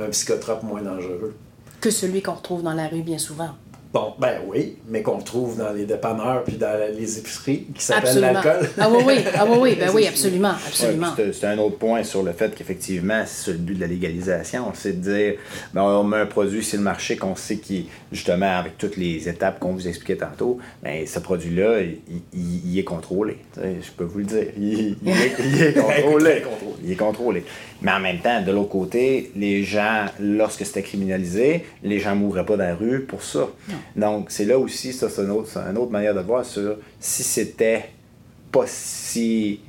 un 0.00 0.08
psychotrope 0.10 0.62
moins 0.62 0.82
dangereux. 0.82 1.34
Que 1.80 1.90
celui 1.90 2.22
qu'on 2.22 2.34
retrouve 2.34 2.62
dans 2.62 2.74
la 2.74 2.88
rue 2.88 3.02
bien 3.02 3.18
souvent. 3.18 3.50
Bon, 3.90 4.12
ben 4.18 4.40
oui, 4.46 4.76
mais 4.86 5.00
qu'on 5.00 5.16
trouve 5.16 5.56
dans 5.56 5.72
les 5.72 5.86
dépanneurs 5.86 6.44
puis 6.44 6.56
dans 6.58 6.78
les 6.94 7.18
épiceries 7.18 7.64
qui 7.74 7.82
s'appelle 7.82 8.08
Absolument. 8.08 8.32
l'alcool. 8.32 8.68
Ah 8.78 8.88
oui, 8.90 9.02
oui, 9.06 9.14
ah 9.34 9.46
oui, 9.48 9.56
oui, 9.60 9.76
ben 9.80 9.90
oui, 9.94 10.06
absolument, 10.06 10.52
absolument. 10.66 11.14
c'est 11.16 11.46
un 11.46 11.56
autre 11.58 11.78
point 11.78 12.02
sur 12.04 12.22
le 12.22 12.32
fait 12.32 12.54
qu'effectivement, 12.54 13.22
c'est 13.26 13.52
le 13.52 13.56
but 13.56 13.76
de 13.76 13.80
la 13.80 13.86
légalisation, 13.86 14.64
c'est 14.74 15.00
de 15.00 15.10
dire, 15.10 15.34
ben, 15.72 15.82
on 15.82 16.04
met 16.04 16.18
un 16.18 16.26
produit 16.26 16.62
sur 16.62 16.76
le 16.76 16.84
marché 16.84 17.16
qu'on 17.16 17.34
sait 17.34 17.56
qui, 17.56 17.88
justement, 18.12 18.58
avec 18.58 18.76
toutes 18.76 18.98
les 18.98 19.26
étapes 19.26 19.58
qu'on 19.58 19.72
vous 19.72 19.88
expliquait 19.88 20.16
tantôt, 20.18 20.58
ben, 20.82 21.06
ce 21.06 21.18
produit-là, 21.18 21.80
il, 21.80 21.98
il- 22.34 22.60
il 22.72 22.78
est 22.78 22.84
contrôlé. 22.84 23.38
Je 23.56 23.90
peux 23.96 24.04
vous 24.04 24.18
le 24.18 24.24
dire. 24.26 24.48
Il, 24.58 24.96
il 25.02 25.08
est, 25.08 25.32
il 25.40 25.62
est 25.62 25.72
contrôlé. 25.80 26.42
Il 26.84 26.92
est 26.92 26.96
contrôlé. 26.96 27.44
Mais 27.82 27.92
en 27.92 28.00
même 28.00 28.18
temps, 28.18 28.42
de 28.42 28.50
l'autre 28.50 28.70
côté, 28.70 29.30
les 29.36 29.62
gens, 29.62 30.06
lorsque 30.20 30.66
c'était 30.66 30.82
criminalisé, 30.82 31.64
les 31.82 32.00
gens 32.00 32.10
ne 32.16 32.20
mourraient 32.20 32.44
pas 32.44 32.56
dans 32.56 32.64
la 32.64 32.74
rue 32.74 33.02
pour 33.02 33.22
ça. 33.22 33.48
Donc, 33.94 34.26
c'est 34.30 34.44
là 34.44 34.58
aussi, 34.58 34.92
ça, 34.92 35.08
c'est 35.08 35.22
une 35.22 35.30
autre, 35.30 35.56
une 35.56 35.78
autre 35.78 35.92
manière 35.92 36.14
de 36.14 36.20
voir 36.20 36.44
sur 36.44 36.76
si 36.98 37.22
c'était 37.22 37.84
pas 38.50 38.64
si 38.66 39.60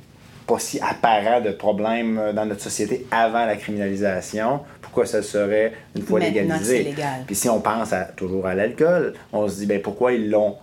pas 0.46 0.58
si 0.58 0.80
apparent 0.80 1.40
de 1.40 1.52
problèmes 1.52 2.18
euh, 2.18 2.32
dans 2.32 2.44
notre 2.44 2.62
société 2.62 3.06
avant 3.12 3.46
la 3.46 3.54
criminalisation, 3.54 4.60
pourquoi 4.82 5.06
ça 5.06 5.22
serait 5.22 5.72
une 5.94 6.02
fois 6.02 6.18
Maintenant 6.18 6.42
légalisé? 6.42 6.82
légal. 6.82 7.22
Puis 7.24 7.36
si 7.36 7.48
on 7.48 7.60
pense 7.60 7.92
à- 7.92 8.06
toujours 8.06 8.46
à 8.46 8.54
l'alcool, 8.56 9.14
on 9.32 9.46
se 9.48 9.58
dit 9.60 9.66
ben 9.66 9.80
pourquoi 9.80 10.12
ils 10.12 10.28
l'ont 10.28 10.56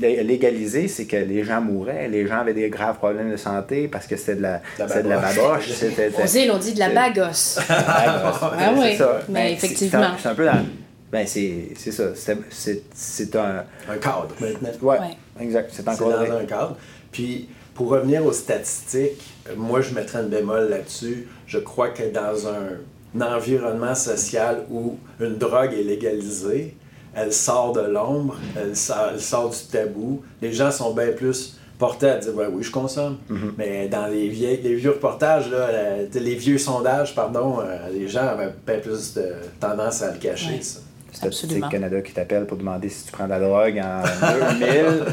légalisé, 0.00 0.88
c'est 0.88 1.04
que 1.06 1.16
les 1.16 1.44
gens 1.44 1.60
mouraient, 1.60 2.08
les 2.08 2.26
gens 2.26 2.38
avaient 2.40 2.54
des 2.54 2.68
graves 2.68 2.96
problèmes 2.96 3.30
de 3.30 3.36
santé 3.36 3.88
parce 3.88 4.06
que 4.06 4.16
c'était 4.16 4.36
de 4.36 4.42
la, 4.42 4.60
La 4.78 4.86
de 5.02 5.08
la 5.08 5.16
baboche. 5.18 5.36
baboche, 5.36 5.68
c'était 5.72 6.08
Aux 6.22 6.26
îles, 6.26 6.50
on 6.52 6.58
dit 6.58 6.74
de 6.74 6.78
la 6.78 6.88
c'est- 6.88 6.94
bagosse. 6.94 7.58
ah 7.68 8.72
oui, 8.76 8.98
mais 9.28 9.52
effectivement. 9.54 10.00
C'est 10.00 10.06
un, 10.06 10.16
c'est 10.22 10.28
un 10.28 10.34
peu 10.34 10.46
dans- 10.46 10.64
ben 11.12 11.26
c'est 11.26 11.68
c'est 11.76 11.92
ça, 11.92 12.04
c'est- 12.14 13.36
un 13.36 13.64
Un 13.88 13.96
cadre 13.98 14.28
maintenant. 14.40 14.68
ouais, 14.82 14.98
Ouais. 14.98 15.16
exact, 15.40 15.70
c'est 15.72 15.86
encore 15.88 16.10
dans 16.10 16.36
un 16.36 16.44
cadre. 16.44 16.76
Puis, 17.12 17.48
pour 17.74 17.88
revenir 17.88 18.24
aux 18.24 18.32
statistiques, 18.32 19.22
moi, 19.56 19.80
je 19.80 19.94
mettrais 19.94 20.20
une 20.22 20.28
bémol 20.28 20.68
là-dessus. 20.70 21.28
Je 21.46 21.58
crois 21.58 21.90
que 21.90 22.02
dans 22.12 22.48
un, 22.48 23.20
un 23.20 23.36
environnement 23.36 23.94
social 23.94 24.62
où 24.70 24.96
une 25.20 25.36
drogue 25.36 25.72
est 25.72 25.82
légalisée, 25.84 26.74
elle 27.16 27.32
sort 27.32 27.72
de 27.72 27.80
l'ombre, 27.82 28.36
elle 28.56 28.76
sort, 28.76 29.10
elle 29.14 29.20
sort 29.20 29.50
du 29.50 29.56
tabou. 29.70 30.22
Les 30.42 30.52
gens 30.52 30.70
sont 30.70 30.92
bien 30.94 31.08
plus 31.12 31.58
portés 31.78 32.08
à 32.10 32.18
dire 32.18 32.34
ouais, 32.34 32.46
oui, 32.52 32.62
je 32.62 32.70
consomme. 32.70 33.18
Mais 33.58 33.88
dans 33.88 34.06
les, 34.06 34.28
vieilles, 34.28 34.60
les 34.62 34.74
vieux 34.74 34.90
reportages, 34.90 35.50
là, 35.50 35.68
les 36.12 36.34
vieux 36.34 36.58
sondages, 36.58 37.14
pardon, 37.14 37.60
euh, 37.60 37.88
les 37.92 38.08
gens 38.08 38.26
avaient 38.28 38.52
bien 38.66 38.78
plus 38.78 39.14
de 39.14 39.32
tendance 39.60 40.02
à 40.02 40.12
le 40.12 40.18
cacher. 40.18 40.54
Ouais. 40.54 40.62
ça. 40.62 40.80
Le 41.22 41.68
Canada 41.70 42.02
qui 42.02 42.12
t'appelle 42.12 42.44
pour 42.44 42.56
demander 42.56 42.88
si 42.88 43.04
tu 43.06 43.12
prends 43.12 43.24
de 43.26 43.30
la 43.30 43.38
drogue 43.38 43.80
en 43.80 44.02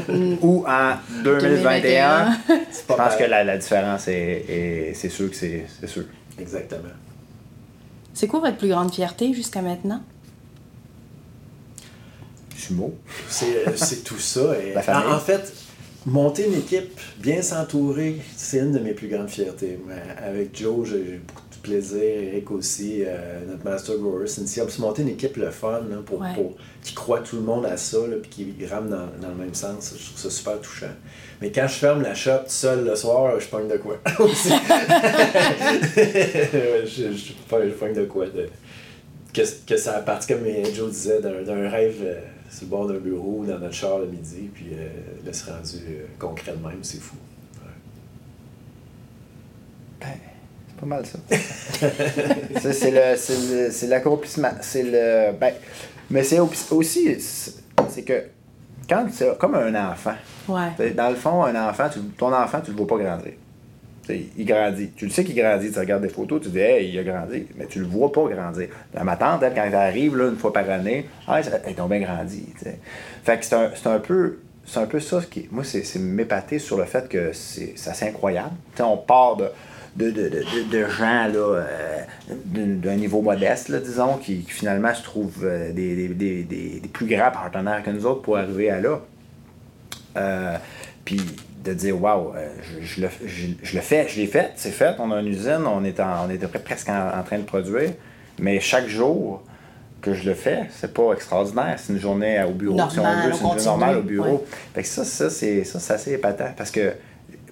2000 0.08 0.38
ou 0.42 0.64
en 0.66 0.94
2021. 1.22 2.32
C'est 2.72 2.90
Je 2.90 2.96
pense 2.96 3.14
que 3.16 3.22
la, 3.24 3.44
la 3.44 3.56
différence 3.56 4.08
est, 4.08 4.44
est- 4.48 4.94
c'est 4.94 5.08
sûr 5.08 5.30
que 5.30 5.36
c'est 5.36 5.64
sûr. 5.86 6.02
Exactement. 6.40 6.88
C'est 8.14 8.26
quoi 8.26 8.40
votre 8.40 8.56
plus 8.56 8.68
grande 8.68 8.92
fierté 8.92 9.32
jusqu'à 9.32 9.62
maintenant? 9.62 10.00
Sumo. 12.66 12.94
C'est 13.28 13.66
euh, 13.66 13.72
c'est 13.76 14.04
tout 14.04 14.18
ça. 14.18 14.54
Et 14.62 14.72
La 14.74 14.82
famille. 14.82 15.08
en, 15.12 15.16
en 15.16 15.20
fait, 15.20 15.52
monter 16.06 16.46
une 16.46 16.54
équipe, 16.54 16.98
bien 17.18 17.42
s'entourer, 17.42 18.16
c'est 18.36 18.58
une 18.58 18.72
de 18.72 18.78
mes 18.78 18.92
plus 18.92 19.08
grandes 19.08 19.28
fiertés. 19.30 19.78
Mais 19.86 20.02
Avec 20.26 20.56
Joe, 20.58 20.88
j'ai 20.88 21.20
beaucoup 21.26 21.42
de 21.50 21.62
plaisir. 21.62 22.02
Eric 22.02 22.50
aussi, 22.50 23.02
euh, 23.06 23.40
notre 23.48 23.64
master 23.64 23.96
grower, 23.98 24.26
Cynthia. 24.26 24.64
Puis 24.64 24.80
monter 24.80 25.02
une 25.02 25.08
équipe 25.10 25.36
le 25.36 25.50
fun, 25.50 25.82
là, 25.88 25.96
pour, 26.04 26.20
Ouais. 26.20 26.34
pour- 26.34 26.56
qui 26.82 26.94
croit 26.94 27.20
tout 27.20 27.36
le 27.36 27.42
monde 27.42 27.64
à 27.66 27.76
ça, 27.76 27.98
là, 27.98 28.16
puis 28.20 28.30
qui 28.58 28.66
rame 28.66 28.88
dans, 28.90 29.06
dans 29.20 29.28
le 29.28 29.36
même 29.36 29.54
sens. 29.54 29.94
Je 29.96 30.04
trouve 30.06 30.18
ça 30.18 30.30
super 30.30 30.60
touchant. 30.60 30.86
Mais 31.40 31.52
quand 31.52 31.66
je 31.68 31.74
ferme 31.74 32.02
la 32.02 32.14
shop 32.14 32.38
tout 32.38 32.48
seul 32.48 32.84
le 32.84 32.96
soir, 32.96 33.38
je 33.38 33.46
pogne 33.46 33.68
de 33.68 33.76
quoi? 33.76 33.98
Je, 35.96 37.12
je, 37.12 37.32
pogne- 37.48 37.68
je 37.68 37.74
pogne 37.74 37.94
de 37.94 38.04
quoi 38.04 38.26
de, 38.26 38.48
que, 39.32 39.42
que 39.66 39.76
ça 39.76 39.96
a 39.96 40.00
parti, 40.00 40.28
comme 40.32 40.44
Joe 40.74 40.90
disait, 40.90 41.20
d'un 41.20 41.42
d'un 41.42 41.68
rêve 41.68 41.96
euh, 42.02 42.20
sur 42.52 42.64
le 42.66 42.70
bord 42.70 42.86
d'un 42.88 42.98
bureau, 42.98 43.44
dans 43.46 43.58
notre 43.58 43.72
char 43.74 43.98
le 43.98 44.06
midi, 44.06 44.50
puis 44.52 44.66
euh, 44.74 44.88
là, 45.24 45.32
c'est 45.32 45.50
rendu 45.50 45.76
euh, 45.88 46.06
concret 46.18 46.52
de 46.52 46.66
même, 46.66 46.78
c'est 46.82 47.00
fou. 47.00 47.16
Ben, 50.00 50.08
c'est 50.68 50.76
pas 50.76 50.86
mal 50.86 51.06
ça. 51.06 51.18
Ça, 52.60 52.72
c'est 52.72 52.90
le- 52.90 53.16
c'est 53.16 53.54
le- 53.66 53.70
c'est 53.70 53.86
l'accomplissement. 53.86 54.50
C'est 54.60 54.82
le. 54.82 55.32
Ben, 55.38 55.54
mais 56.10 56.22
c'est 56.24 56.40
au- 56.40 56.50
aussi. 56.72 57.16
C'est 57.20 58.02
que 58.02 58.24
quand 58.88 59.06
c'est 59.12 59.36
comme 59.38 59.54
un 59.54 59.90
enfant. 59.92 60.14
Ouais. 60.48 60.90
Dans 60.92 61.08
le 61.10 61.14
fond, 61.16 61.44
un 61.44 61.68
enfant, 61.68 61.88
tu- 61.92 62.00
ton 62.18 62.32
enfant, 62.34 62.60
tu 62.60 62.72
le 62.72 62.76
vois 62.76 62.86
pas 62.86 62.98
grandir. 62.98 63.32
Il 64.08 64.44
grandit. 64.44 64.90
Tu 64.96 65.04
le 65.06 65.10
sais 65.12 65.24
qu'il 65.24 65.36
grandit. 65.36 65.70
Tu 65.70 65.78
regardes 65.78 66.02
des 66.02 66.08
photos, 66.08 66.40
tu 66.42 66.48
dis, 66.48 66.58
hey, 66.58 66.90
il 66.90 66.98
a 66.98 67.04
grandi. 67.04 67.46
Mais 67.56 67.66
tu 67.66 67.78
le 67.78 67.86
vois 67.86 68.10
pas 68.10 68.24
grandir. 68.28 68.68
La 68.94 69.04
ma 69.04 69.16
tante, 69.16 69.40
quand 69.54 69.64
elle 69.64 69.74
arrive 69.74 70.16
là, 70.16 70.28
une 70.28 70.36
fois 70.36 70.52
par 70.52 70.68
année, 70.68 71.06
ah, 71.28 71.40
elle 71.40 71.70
est 71.72 71.88
bien 71.88 72.00
grandi. 72.00 72.46
Fait 73.24 73.38
que 73.38 73.44
c'est 73.44 73.54
un, 73.54 73.70
un 73.92 73.98
peu. 74.00 74.38
C'est 74.64 74.78
un 74.80 74.86
peu 74.86 75.00
ça 75.00 75.20
ce 75.20 75.26
qui. 75.26 75.48
Moi, 75.50 75.64
c'est 75.64 75.98
m'épater 75.98 76.58
sur 76.58 76.78
le 76.78 76.84
fait 76.84 77.08
que 77.08 77.32
c'est 77.32 77.74
assez 77.86 78.06
incroyable. 78.06 78.52
On 78.80 78.96
part 78.96 79.36
de. 79.36 79.46
De, 79.94 80.10
de, 80.10 80.30
de, 80.70 80.86
gens 80.88 81.28
là, 81.28 81.34
euh, 81.36 81.98
d'un 82.46 82.94
niveau 82.96 83.20
modeste, 83.20 83.68
là, 83.68 83.78
disons, 83.78 84.16
qui, 84.16 84.40
finalement 84.40 84.94
se 84.94 85.02
trouvent 85.02 85.44
euh, 85.44 85.70
des, 85.70 86.08
des- 86.08 86.44
des 86.44 86.88
plus 86.90 87.04
grands 87.04 87.30
partenaires 87.30 87.82
que 87.84 87.90
nous 87.90 88.06
autres 88.06 88.22
pour 88.22 88.38
arriver 88.38 88.70
à 88.70 88.80
là. 88.80 89.00
Euh, 90.16 90.56
puis 91.04 91.20
de 91.64 91.72
dire, 91.74 92.00
waouh, 92.00 92.32
je, 92.62 92.84
je 92.86 93.00
le, 93.02 93.08
je, 93.24 93.46
je 93.62 93.74
le 93.76 93.80
fais, 93.82 94.08
je 94.08 94.20
l'ai 94.20 94.26
fait, 94.26 94.50
c'est 94.56 94.70
fait, 94.70 94.94
on 94.98 95.10
a 95.12 95.20
une 95.20 95.28
usine, 95.28 95.64
on 95.66 95.84
est, 95.84 96.00
en- 96.00 96.26
on 96.26 96.30
est 96.30 96.38
presque 96.64 96.88
en, 96.88 97.18
en 97.18 97.22
train 97.22 97.38
de 97.38 97.44
produire, 97.44 97.90
mais 98.40 98.58
chaque 98.60 98.88
jour 98.88 99.42
que 100.00 100.14
je 100.14 100.28
le 100.28 100.34
fais, 100.34 100.64
c'est 100.70 100.92
pas 100.92 101.12
extraordinaire, 101.12 101.76
c'est 101.78 101.92
une 101.92 102.00
journée 102.00 102.42
au 102.42 102.50
bureau, 102.52 102.76
si 102.90 102.98
on 102.98 103.02
veut, 103.04 103.32
c'est 103.32 103.38
une 103.38 103.46
journée 103.46 103.64
normale 103.64 103.96
au 103.98 104.02
bureau. 104.02 104.24
ouais. 104.32 104.44
Fait 104.74 104.82
que 104.82 104.88
ça, 104.88 105.04
ça 105.04 105.30
c'est 105.30 105.62
ça, 105.64 105.78
c'est 105.78 105.92
assez 105.94 106.12
épatant 106.14 106.52
parce 106.56 106.70
que 106.72 106.94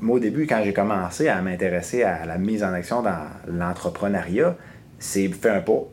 moi, 0.01 0.17
au 0.17 0.19
début, 0.19 0.47
quand 0.47 0.61
j'ai 0.65 0.73
commencé 0.73 1.29
à 1.29 1.41
m'intéresser 1.43 2.03
à 2.03 2.25
la 2.27 2.39
mise 2.39 2.65
en 2.65 2.73
action 2.73 3.03
dans 3.03 3.19
l'entrepreneuriat, 3.47 4.57
c'est 4.99 5.29
fait 5.29 5.51
un 5.51 5.61
pas. 5.61 5.85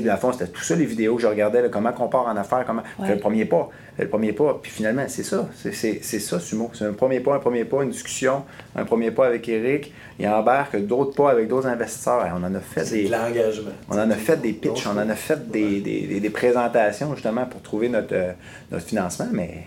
Le 0.00 0.16
fond, 0.16 0.32
c'était 0.32 0.46
tout 0.48 0.62
ça, 0.62 0.74
les 0.76 0.84
vidéos 0.86 1.16
que 1.16 1.22
je 1.22 1.26
regardais, 1.26 1.62
là, 1.62 1.68
comment 1.68 1.92
qu'on 1.92 2.08
part 2.08 2.26
en 2.26 2.36
affaires, 2.36 2.64
comment. 2.66 2.82
Ouais. 2.98 3.06
Fait 3.08 3.14
le 3.14 3.20
premier 3.20 3.44
pas. 3.44 3.68
Fait 3.96 4.02
le 4.04 4.08
premier 4.08 4.32
pas. 4.32 4.58
Puis 4.62 4.70
finalement, 4.70 5.04
c'est 5.08 5.22
ça. 5.22 5.48
C'est- 5.72 6.02
ça, 6.20 6.40
Sumo. 6.40 6.70
C'est 6.74 6.84
un 6.84 6.92
premier 6.92 7.20
pas, 7.20 7.34
un 7.34 7.38
premier 7.38 7.64
pas, 7.64 7.82
une 7.82 7.90
discussion, 7.90 8.44
un 8.74 8.84
premier 8.84 9.10
pas 9.10 9.26
avec 9.26 9.48
Eric. 9.48 9.92
Il 10.18 10.26
embarque 10.28 10.76
d'autres 10.86 11.14
pas 11.14 11.30
avec 11.30 11.48
d'autres 11.48 11.66
investisseurs. 11.66 12.24
Et 12.26 12.30
on 12.32 12.44
en 12.44 12.54
a 12.54 12.60
fait 12.60 12.88
des. 12.90 13.04
de 13.06 13.12
l'engagement. 13.12 13.70
On 13.90 13.98
en 13.98 14.10
a 14.10 14.14
fait 14.14 14.40
des 14.40 14.52
pitchs, 14.52 14.86
on 14.86 14.98
en 14.98 15.08
a 15.08 15.14
fait 15.14 15.50
des, 15.50 15.80
des, 15.80 16.00
des- 16.06 16.20
des 16.20 16.30
présentations 16.30 17.14
justement 17.14 17.46
pour 17.46 17.62
trouver 17.62 17.88
notre, 17.88 18.14
euh, 18.14 18.32
notre 18.70 18.84
financement, 18.86 19.28
mais 19.32 19.66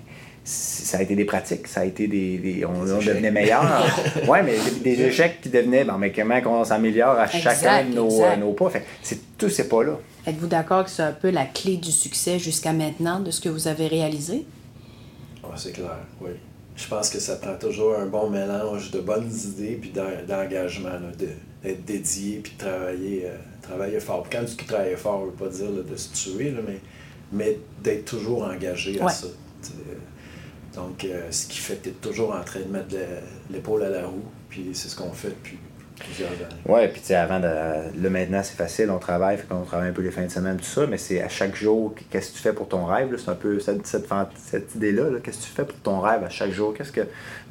ça 0.51 0.97
a 0.97 1.01
été 1.03 1.15
des 1.15 1.25
pratiques, 1.25 1.67
ça 1.67 1.81
a 1.81 1.85
été 1.85 2.07
des. 2.07 2.37
des- 2.39 2.65
on, 2.65 2.71
on 2.81 2.83
devenait 2.99 3.29
meilleur. 3.31 3.63
ouais, 4.27 4.41
mais 4.41 4.55
des, 4.81 4.95
des 4.95 5.01
échecs 5.03 5.39
qui 5.41 5.49
devenaient, 5.49 5.83
bon, 5.85 5.97
mais 5.99 6.11
comment 6.11 6.39
on 6.45 6.63
s'améliore 6.63 7.17
à 7.19 7.25
Exact, 7.25 7.39
chacun 7.61 7.85
de 7.89 7.93
nos, 7.93 8.23
euh, 8.23 8.35
nos 8.35 8.53
pas. 8.53 8.69
Fait 8.71 8.79
que 8.81 8.85
c'est 9.03 9.19
tous 9.37 9.49
ces 9.49 9.67
pas-là. 9.69 9.99
Êtes-vous 10.25 10.47
d'accord 10.47 10.85
que 10.85 10.89
c'est 10.89 11.03
un 11.03 11.11
peu 11.11 11.29
la 11.29 11.45
clé 11.45 11.77
du 11.77 11.91
succès 11.91 12.39
jusqu'à 12.39 12.73
maintenant 12.73 13.19
de 13.19 13.29
ce 13.31 13.39
que 13.41 13.49
vous 13.49 13.67
avez 13.67 13.87
réalisé? 13.87 14.45
Ouais, 15.43 15.55
c'est 15.55 15.71
clair, 15.71 15.97
oui. 16.21 16.31
Je 16.75 16.87
pense 16.87 17.09
que 17.09 17.19
ça 17.19 17.35
prend 17.35 17.55
toujours 17.55 17.95
un 17.99 18.05
bon 18.05 18.29
mélange 18.29 18.89
de 18.91 18.99
bonnes 19.01 19.29
idées 19.31 19.77
puis 19.79 19.89
d'en- 19.91 20.03
d'engagement, 20.27 20.89
là, 20.89 21.11
de- 21.17 21.27
d'être 21.63 21.85
dédié 21.85 22.39
puis 22.43 22.53
de 22.53 22.57
travailler, 22.65 23.23
euh, 23.25 23.35
travailler 23.61 23.99
fort. 23.99 24.23
Puis 24.23 24.37
quand 24.39 24.45
je 24.47 24.55
dis 24.55 24.65
travailler 24.65 24.95
fort, 24.95 25.19
je 25.21 25.25
ne 25.25 25.31
veux 25.31 25.35
pas 25.37 25.55
dire 25.55 25.69
là, 25.69 25.83
de 25.83 25.95
se 25.95 26.09
tuer, 26.13 26.51
là, 26.51 26.59
mais, 26.65 26.79
mais 27.31 27.57
d'être 27.83 28.05
toujours 28.05 28.43
engagé 28.43 28.99
à 28.99 29.05
Ouais. 29.05 29.11
ça. 29.11 29.27
tu 29.61 29.67
sais. 29.69 29.73
Donc, 30.75 31.03
euh, 31.05 31.27
ce 31.31 31.47
qui 31.47 31.57
fait 31.57 31.75
que 31.75 31.83
tu 31.85 31.89
es 31.89 31.91
toujours 31.93 32.33
en 32.35 32.43
train 32.43 32.59
de 32.59 32.71
mettre 32.71 32.93
le- 32.93 33.53
l'épaule 33.55 33.83
à 33.83 33.89
la 33.89 34.05
roue, 34.05 34.23
puis 34.49 34.69
c'est 34.73 34.87
ce 34.87 34.95
qu'on 34.95 35.11
fait 35.11 35.29
depuis 35.29 35.57
plusieurs 35.99 36.29
années. 36.29 36.61
Ouais, 36.65 36.87
puis 36.87 37.01
tu 37.01 37.07
sais, 37.07 37.15
avant 37.15 37.39
de. 37.39 37.47
Là, 37.47 38.09
maintenant, 38.09 38.41
c'est 38.43 38.55
facile, 38.55 38.89
on 38.91 38.99
travaille, 38.99 39.37
fait 39.37 39.47
qu'on 39.47 39.63
travaille 39.63 39.89
un 39.89 39.93
peu 39.93 40.01
les 40.03 40.11
fins 40.11 40.23
de 40.25 40.29
semaine, 40.31 40.57
tout 40.57 40.63
ça, 40.63 40.85
mais 40.87 40.97
c'est 40.97 41.21
à 41.21 41.27
chaque 41.29 41.55
jour, 41.55 41.93
qu'est-ce 42.11 42.29
que 42.31 42.35
tu 42.37 42.41
fais 42.43 42.53
pour 42.53 42.67
ton 42.69 42.85
rêve, 42.85 43.11
là, 43.11 43.17
c'est 43.17 43.29
un 43.31 43.35
peu 43.35 43.59
cette, 43.59 43.85
cette, 43.87 44.05
cette 44.37 44.75
idée-là, 44.75 45.09
là, 45.09 45.19
qu'est-ce 45.23 45.39
que 45.39 45.43
tu 45.43 45.49
fais 45.51 45.65
pour 45.65 45.77
ton 45.79 45.99
rêve 45.99 46.23
à 46.23 46.29
chaque 46.29 46.51
jour, 46.51 46.73
qu'est-ce 46.73 46.91
que. 46.91 47.01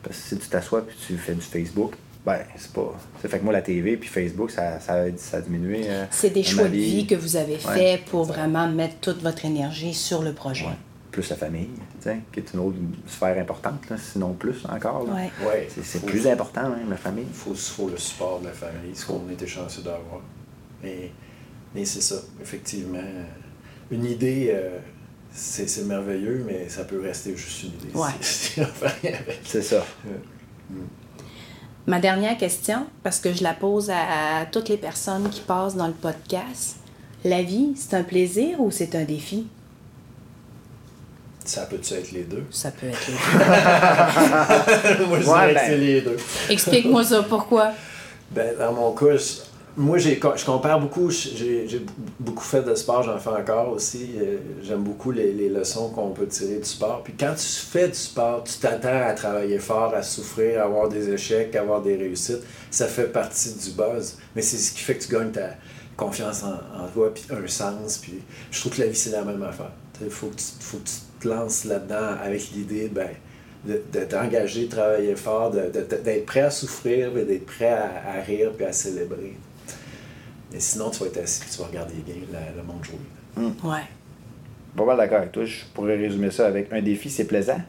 Parce 0.03 0.17
que 0.17 0.23
si 0.23 0.39
tu 0.39 0.49
t'assois 0.49 0.87
puis 0.87 0.97
tu 1.07 1.17
fais 1.17 1.35
du 1.35 1.41
Facebook, 1.43 1.93
ben, 2.25 2.39
c'est 2.57 2.73
pas. 2.73 2.95
Ça 3.21 3.29
fait 3.29 3.39
que 3.41 3.45
moi, 3.45 3.53
la 3.53 3.63
TV 3.63 3.97
puis 3.97 4.09
Facebook, 4.09 4.51
ça, 4.51 4.79
ça, 4.81 4.95
a, 4.95 5.07
ça 5.17 5.39
a 5.39 5.41
diminué. 5.41 5.83
euh, 5.89 6.05
C'est 6.11 6.31
des 6.31 6.43
choix 6.45 6.65
de 6.69 6.75
vie 6.75 7.07
que 7.07 7.15
vous 7.17 7.37
avez 7.37 7.55
Ouais. 7.55 7.75
faits 7.97 8.05
pour 8.07 8.25
vraiment 8.25 8.69
mettre 8.69 8.97
toute 9.01 9.23
votre 9.23 9.45
énergie 9.45 9.93
sur 9.95 10.23
le 10.23 10.33
projet. 10.33 10.67
Ouais. 10.67 10.73
Plus 11.11 11.31
la 11.31 11.37
famille, 11.37 11.71
tu 11.75 12.05
sais, 12.05 12.18
qui 12.33 12.40
est 12.40 12.53
une 12.53 12.61
autre 12.61 12.77
sphère 13.07 13.38
importante, 13.40 13.88
là, 13.88 13.97
sinon 13.97 14.35
plus 14.35 14.64
encore. 14.66 15.07
Ouais. 15.09 15.31
Ouais, 15.47 15.68
C'est, 15.83 16.05
plus 16.05 16.27
important, 16.27 16.68
même, 16.68 16.90
la 16.90 16.97
famille. 16.97 17.25
Il 17.29 17.35
faut, 17.35 17.55
faut 17.55 17.88
le 17.88 17.97
support 17.97 18.40
de 18.40 18.47
la 18.47 18.53
famille, 18.53 18.94
ce 18.94 19.07
qu'on 19.07 19.29
était 19.31 19.47
chanceux 19.47 19.83
d'avoir. 19.83 20.21
Mais, 20.83 21.11
mais 21.75 21.85
c'est 21.85 22.03
ça, 22.03 22.16
effectivement. 22.42 22.99
Une 23.90 24.05
idée, 24.05 24.51
euh, 24.53 24.79
c'est 25.33 25.66
c'est 25.68 25.85
merveilleux, 25.85 26.44
mais 26.47 26.68
ça 26.68 26.85
peut 26.85 27.01
rester 27.01 27.35
juste 27.37 27.62
une 27.64 27.71
idée. 27.71 27.99
Ouais. 27.99 28.11
Si- 28.21 28.53
si. 28.55 28.61
C'est 29.44 29.62
ça. 29.62 29.85
Ma 31.87 32.01
dernière 32.01 32.37
question, 32.37 32.87
parce 33.03 33.18
que 33.18 33.33
je 33.33 33.42
la 33.42 33.55
pose 33.55 33.88
à, 33.90 34.40
à 34.40 34.47
toutes 34.47 34.68
les 34.68 34.77
personnes 34.77 35.31
qui 35.31 35.40
passent 35.40 35.75
dans 35.75 35.87
le 35.87 35.94
podcast. 35.94 36.77
La 37.25 37.42
vie, 37.42 37.73
c'est 37.77 37.94
un 37.94 38.03
plaisir 38.03 38.61
ou 38.61 38.71
c'est 38.71 38.94
un 38.94 39.05
défi? 39.05 39.47
Ça 41.49 41.63
peut-tu 41.63 41.95
être 41.95 42.13
les 42.13 42.25
deux? 42.25 42.45
Ça 42.51 42.71
peut 42.71 42.87
être 42.89 43.07
les 43.09 43.15
deux. 44.99 45.07
Moi, 45.07 45.19
je 45.21 45.27
Ouais, 45.31 45.39
dirais 45.49 45.55
ben. 45.55 45.61
que 45.61 45.67
c'est 45.67 45.77
les 45.79 46.01
deux. 46.03 46.17
Explique-moi 46.51 47.05
ça, 47.05 47.23
pourquoi? 47.23 47.73
Ben, 48.31 48.55
dans 48.59 48.73
mon 48.75 48.93
cas, 48.93 49.17
je- 49.17 49.49
moi, 49.79 49.97
j'ai, 49.97 50.21
je 50.37 50.45
compare 50.45 50.79
beaucoup. 50.79 51.09
J'ai, 51.11 51.67
j'ai 51.67 51.81
beaucoup 52.21 52.43
fait 52.45 52.61
de 52.63 52.75
sport, 52.75 53.03
j'en 53.03 53.17
fais 53.19 53.31
encore 53.31 53.71
aussi. 53.71 54.11
Euh, 54.21 54.37
J'aime 54.63 54.83
beaucoup 54.83 55.11
les, 55.11 55.33
les 55.33 55.49
leçons 55.49 55.89
qu'on 55.89 56.11
peut 56.11 56.27
tirer 56.27 56.57
du 56.59 56.65
sport. 56.69 57.01
Puis 57.03 57.15
quand 57.19 57.33
tu 57.35 57.47
fais 57.47 57.89
du 57.89 57.95
sport, 57.95 58.45
tu 58.45 58.59
t'attends 58.59 59.07
à 59.09 59.13
travailler 59.15 59.59
fort, 59.59 59.95
à 59.95 60.03
souffrir, 60.03 60.61
à 60.61 60.65
avoir 60.65 60.91
des 60.91 61.09
échecs, 61.09 61.57
à 61.57 61.61
avoir 61.61 61.81
des 61.81 61.97
réussites. 61.97 62.43
Ça 62.71 62.87
fait 62.89 63.11
partie 63.11 63.55
du 63.55 63.71
buzz. 63.71 64.19
Mais 64.37 64.43
c'est 64.43 64.59
ce 64.59 64.73
qui 64.73 64.81
fait 64.81 64.97
que 64.97 65.05
tu 65.05 65.13
gagnes 65.15 65.31
ta 65.31 65.51
confiance 65.97 66.43
en, 66.43 66.85
en 66.85 66.89
toi, 66.93 67.15
puis 67.15 67.25
un 67.31 67.47
sens. 67.49 67.97
Puis 68.03 68.21
je 68.51 68.61
trouve 68.61 68.75
que 68.77 68.83
la 68.83 68.89
vie, 68.89 68.97
c'est 68.99 69.11
la 69.13 69.23
même 69.23 69.43
affaire. 69.45 69.71
Il 70.03 70.11
faut, 70.11 70.27
que 70.27 70.37
tu- 70.37 70.45
faut 70.61 70.77
que 70.77 70.85
tu 70.89 70.93
te 71.21 71.29
lances 71.29 71.65
là-dedans 71.65 72.17
avec 72.23 72.51
l'idée, 72.53 72.89
ben, 72.93 73.09
de, 73.65 73.83
de 73.93 74.05
t'engager, 74.05 74.67
de 74.67 74.71
travailler 74.71 75.17
fort, 75.17 75.51
de- 75.51 75.71
de- 75.73 75.97
d'être 76.05 76.27
prêt 76.27 76.41
à 76.41 76.51
souffrir, 76.51 77.11
mais 77.15 77.25
d'être 77.25 77.47
prêt 77.47 77.69
à, 77.71 77.91
à 78.19 78.21
rire 78.23 78.53
puis 78.57 78.65
à 78.67 78.73
célébrer. 78.73 79.37
Mais 80.53 80.61
sinon, 80.61 80.91
tu 80.91 81.01
vas 81.01 81.07
être 81.07 81.19
assis 81.23 81.43
et 81.43 81.51
tu 81.53 81.59
vas 81.61 81.67
regarder 81.67 81.95
bien 82.07 82.15
la- 82.33 82.53
le 82.57 82.63
monde 82.67 82.83
jouer. 82.85 83.45
Ouais. 83.69 83.81
Pas 84.77 84.85
mal 84.85 84.97
d'accord 84.97 85.19
avec 85.19 85.33
toi. 85.33 85.45
Je 85.45 85.65
pourrais 85.75 85.97
résumer 85.97 86.31
ça 86.31 86.47
avec 86.47 86.73
un 86.73 86.81
défi, 86.81 87.11
c'est 87.11 87.25
plaisant, 87.25 87.61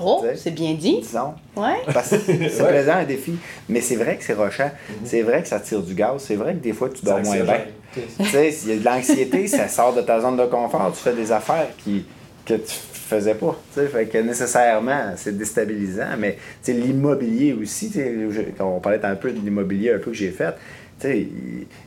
Oh, 0.00 0.24
c'est 0.36 0.52
bien 0.52 0.74
dit. 0.74 1.00
disons. 1.00 1.34
Ouais. 1.56 1.78
Parce 1.92 2.10
que 2.10 2.16
c'est 2.26 2.62
Ouais. 2.62 2.68
plaisant 2.68 2.92
un 2.94 3.04
défi, 3.04 3.34
mais 3.68 3.80
c'est 3.80 3.96
vrai 3.96 4.16
que 4.16 4.24
c'est 4.24 4.34
rochant. 4.34 4.70
C'est 5.04 5.22
vrai 5.22 5.42
que 5.42 5.48
ça 5.48 5.58
tire 5.58 5.82
du 5.82 5.94
gaz. 5.94 6.22
C'est 6.22 6.36
vrai 6.36 6.54
que 6.54 6.60
des 6.60 6.72
fois 6.72 6.88
tu 6.90 7.04
dors 7.04 7.20
moins 7.20 7.40
bien. 7.40 7.60
tu 7.92 8.24
sais, 8.26 8.52
s'il 8.52 8.68
y 8.68 8.72
a 8.74 8.76
de 8.76 8.84
l'anxiété, 8.84 9.48
ça 9.48 9.66
sort 9.68 9.92
de 9.94 10.02
ta 10.02 10.20
zone 10.20 10.36
de 10.36 10.46
confort. 10.46 10.92
Tu 10.94 11.00
fais 11.02 11.14
des 11.14 11.32
affaires 11.32 11.66
qui, 11.78 12.04
que 12.46 12.54
tu 12.54 12.72
faisais 13.10 13.34
pas. 13.34 13.60
Fait 13.74 14.06
que 14.06 14.18
nécessairement, 14.18 15.12
c'est 15.16 15.36
déstabilisant. 15.36 16.16
Mais 16.18 16.38
l'immobilier 16.68 17.52
aussi, 17.52 17.90
je- 17.94 18.62
on 18.62 18.80
parlait 18.80 19.04
un 19.04 19.14
peu 19.16 19.30
de 19.32 19.38
l'immobilier 19.40 19.92
un 19.92 19.98
peu 19.98 20.10
que 20.10 20.16
j'ai 20.16 20.30
fait. 20.30 20.54
tu 21.00 21.06
sais, 21.06 21.26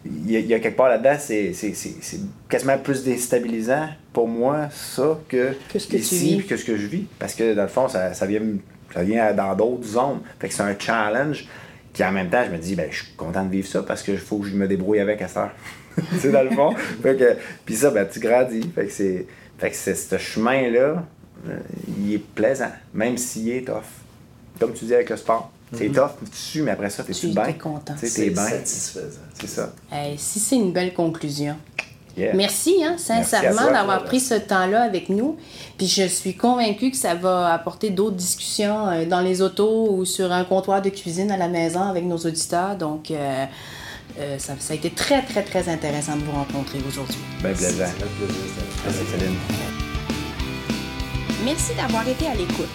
Il 0.05 0.31
y, 0.31 0.35
a- 0.35 0.39
il 0.39 0.47
y 0.47 0.53
a 0.55 0.59
quelque 0.59 0.75
part 0.75 0.89
là-dedans, 0.89 1.15
c'est 1.19 1.51
quasiment 2.49 2.77
plus 2.79 3.03
déstabilisant 3.03 3.87
pour 4.11 4.27
moi, 4.27 4.69
ça, 4.71 5.19
que, 5.29 5.53
Que 5.71 5.77
ce 5.79 5.87
que 5.87 5.97
ici, 5.97 6.43
que 6.47 6.57
ce 6.57 6.65
que 6.65 6.77
je 6.77 6.87
vis. 6.87 7.05
Parce 7.19 7.35
que 7.35 7.53
dans 7.53 7.61
le 7.63 7.67
fond, 7.67 7.87
ça, 7.87 8.13
ça 8.13 8.25
vient, 8.25 8.41
ça 8.93 9.03
vient 9.03 9.31
dans 9.33 9.55
d'autres 9.55 9.85
zones. 9.87 10.19
Fait 10.39 10.47
que 10.47 10.53
c'est 10.53 10.63
un 10.63 10.75
challenge. 10.77 11.47
Puis 11.93 12.03
en 12.03 12.11
même 12.11 12.29
temps, 12.29 12.43
je 12.43 12.51
me 12.51 12.57
dis, 12.57 12.75
ben, 12.75 12.87
je 12.89 13.03
suis 13.03 13.13
content 13.15 13.45
de 13.45 13.51
vivre 13.51 13.67
ça 13.67 13.83
parce 13.83 14.01
qu'il 14.01 14.17
faut 14.17 14.37
que 14.39 14.47
je 14.47 14.55
me 14.55 14.67
débrouille 14.67 14.99
avec 14.99 15.21
à 15.21 15.27
ça. 15.27 15.53
c'est 16.19 16.31
dans 16.31 16.41
le 16.43 16.49
fond. 16.49 16.71
Fait 17.03 17.15
que, 17.15 17.35
puis 17.65 17.75
ça, 17.75 17.91
ben, 17.91 18.07
tu 18.11 18.19
grandis. 18.19 18.63
Fait 18.73 18.85
que 18.87 18.91
c'est, 18.91 19.27
fait 19.57 19.69
que 19.71 19.75
c'est 19.75 19.95
ce 19.95 20.17
chemin-là, 20.17 21.03
euh, 21.47 21.57
il 21.99 22.13
est 22.13 22.17
plaisant, 22.19 22.71
même 22.93 23.17
s'il 23.17 23.49
est 23.49 23.65
tough. 23.67 23.83
Comme 24.59 24.73
tu 24.73 24.85
dis 24.85 24.93
avec 24.93 25.09
le 25.09 25.17
sport. 25.17 25.51
C'est 25.75 25.89
tough, 25.89 26.11
tu 26.31 26.37
suis, 26.37 26.61
mais 26.61 26.71
après 26.71 26.89
ça, 26.91 27.03
t'es 27.03 27.13
Tu 27.13 27.27
bien? 27.29 27.45
es 27.45 27.57
content. 27.57 27.95
T'es 27.99 28.29
bien. 28.29 28.47
satisfaisant. 28.47 29.21
C'est 29.39 29.47
ça. 29.47 29.73
Hey, 29.91 30.15
si 30.19 30.39
c'est 30.39 30.55
une 30.55 30.71
belle 30.71 30.93
conclusion. 30.93 31.55
Yeah. 32.15 32.35
Merci, 32.35 32.83
hein, 32.85 32.95
sincèrement, 32.99 33.71
d'avoir 33.71 34.03
pris 34.03 34.19
ce 34.19 34.35
temps-là 34.35 34.83
avec 34.83 35.09
nous. 35.09 35.35
Puis 35.79 35.87
je 35.87 36.03
suis 36.03 36.35
convaincue 36.35 36.91
que 36.91 36.97
ça 36.97 37.15
va 37.15 37.51
apporter 37.51 37.89
d'autres 37.89 38.15
discussions 38.15 38.87
euh, 38.87 39.05
dans 39.05 39.21
les 39.21 39.41
autos 39.41 39.89
ou 39.91 40.05
sur 40.05 40.31
un 40.31 40.43
comptoir 40.43 40.79
de 40.83 40.89
cuisine 40.89 41.31
à 41.31 41.37
la 41.37 41.47
maison 41.47 41.81
avec 41.81 42.03
nos 42.03 42.17
auditeurs. 42.17 42.75
Donc, 42.77 43.09
euh, 43.09 43.45
euh, 44.19 44.37
ça, 44.37 44.55
ça 44.59 44.73
a 44.73 44.75
été 44.75 44.89
très, 44.91 45.23
très, 45.23 45.43
très 45.43 45.69
intéressant 45.69 46.15
de 46.15 46.23
vous 46.23 46.31
rencontrer 46.31 46.79
aujourd'hui. 46.87 47.17
Ben 47.41 47.55
plaisant. 47.55 47.85
Merci 48.85 48.99
Céline. 49.11 49.35
Merci 51.43 51.73
d'avoir 51.75 52.07
été 52.07 52.27
à 52.27 52.35
l'écoute. 52.35 52.69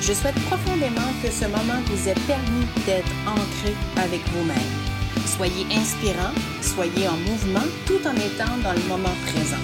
Je 0.00 0.12
souhaite 0.14 0.34
profondément 0.46 1.12
que 1.22 1.30
ce 1.30 1.44
moment 1.44 1.80
vous 1.86 2.08
ait 2.08 2.14
permis 2.26 2.64
d'être 2.86 3.12
ancré 3.26 3.74
avec 3.96 4.20
vous-même. 4.32 4.56
Soyez 5.26 5.66
inspirant, 5.72 6.32
soyez 6.62 7.06
en 7.06 7.16
mouvement 7.18 7.66
tout 7.86 8.00
en 8.06 8.14
étant 8.16 8.56
dans 8.64 8.72
le 8.72 8.88
moment 8.88 9.14
présent. 9.26 9.62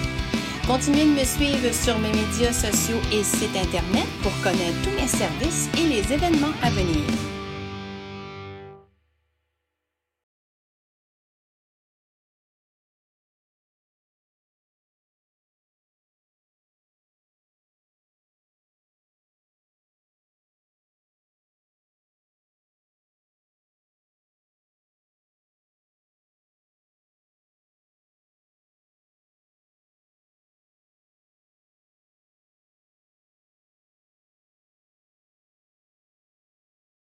Continuez 0.67 1.05
de 1.05 1.19
me 1.19 1.25
suivre 1.25 1.73
sur 1.73 1.97
mes 1.99 2.11
médias 2.11 2.53
sociaux 2.53 3.01
et 3.11 3.23
site 3.23 3.55
internet 3.55 4.07
pour 4.21 4.33
connaître 4.43 4.79
tous 4.83 4.91
mes 4.91 5.07
services 5.07 5.69
et 5.77 5.87
les 5.87 6.13
événements 6.13 6.53
à 6.61 6.69
venir. 6.69 7.36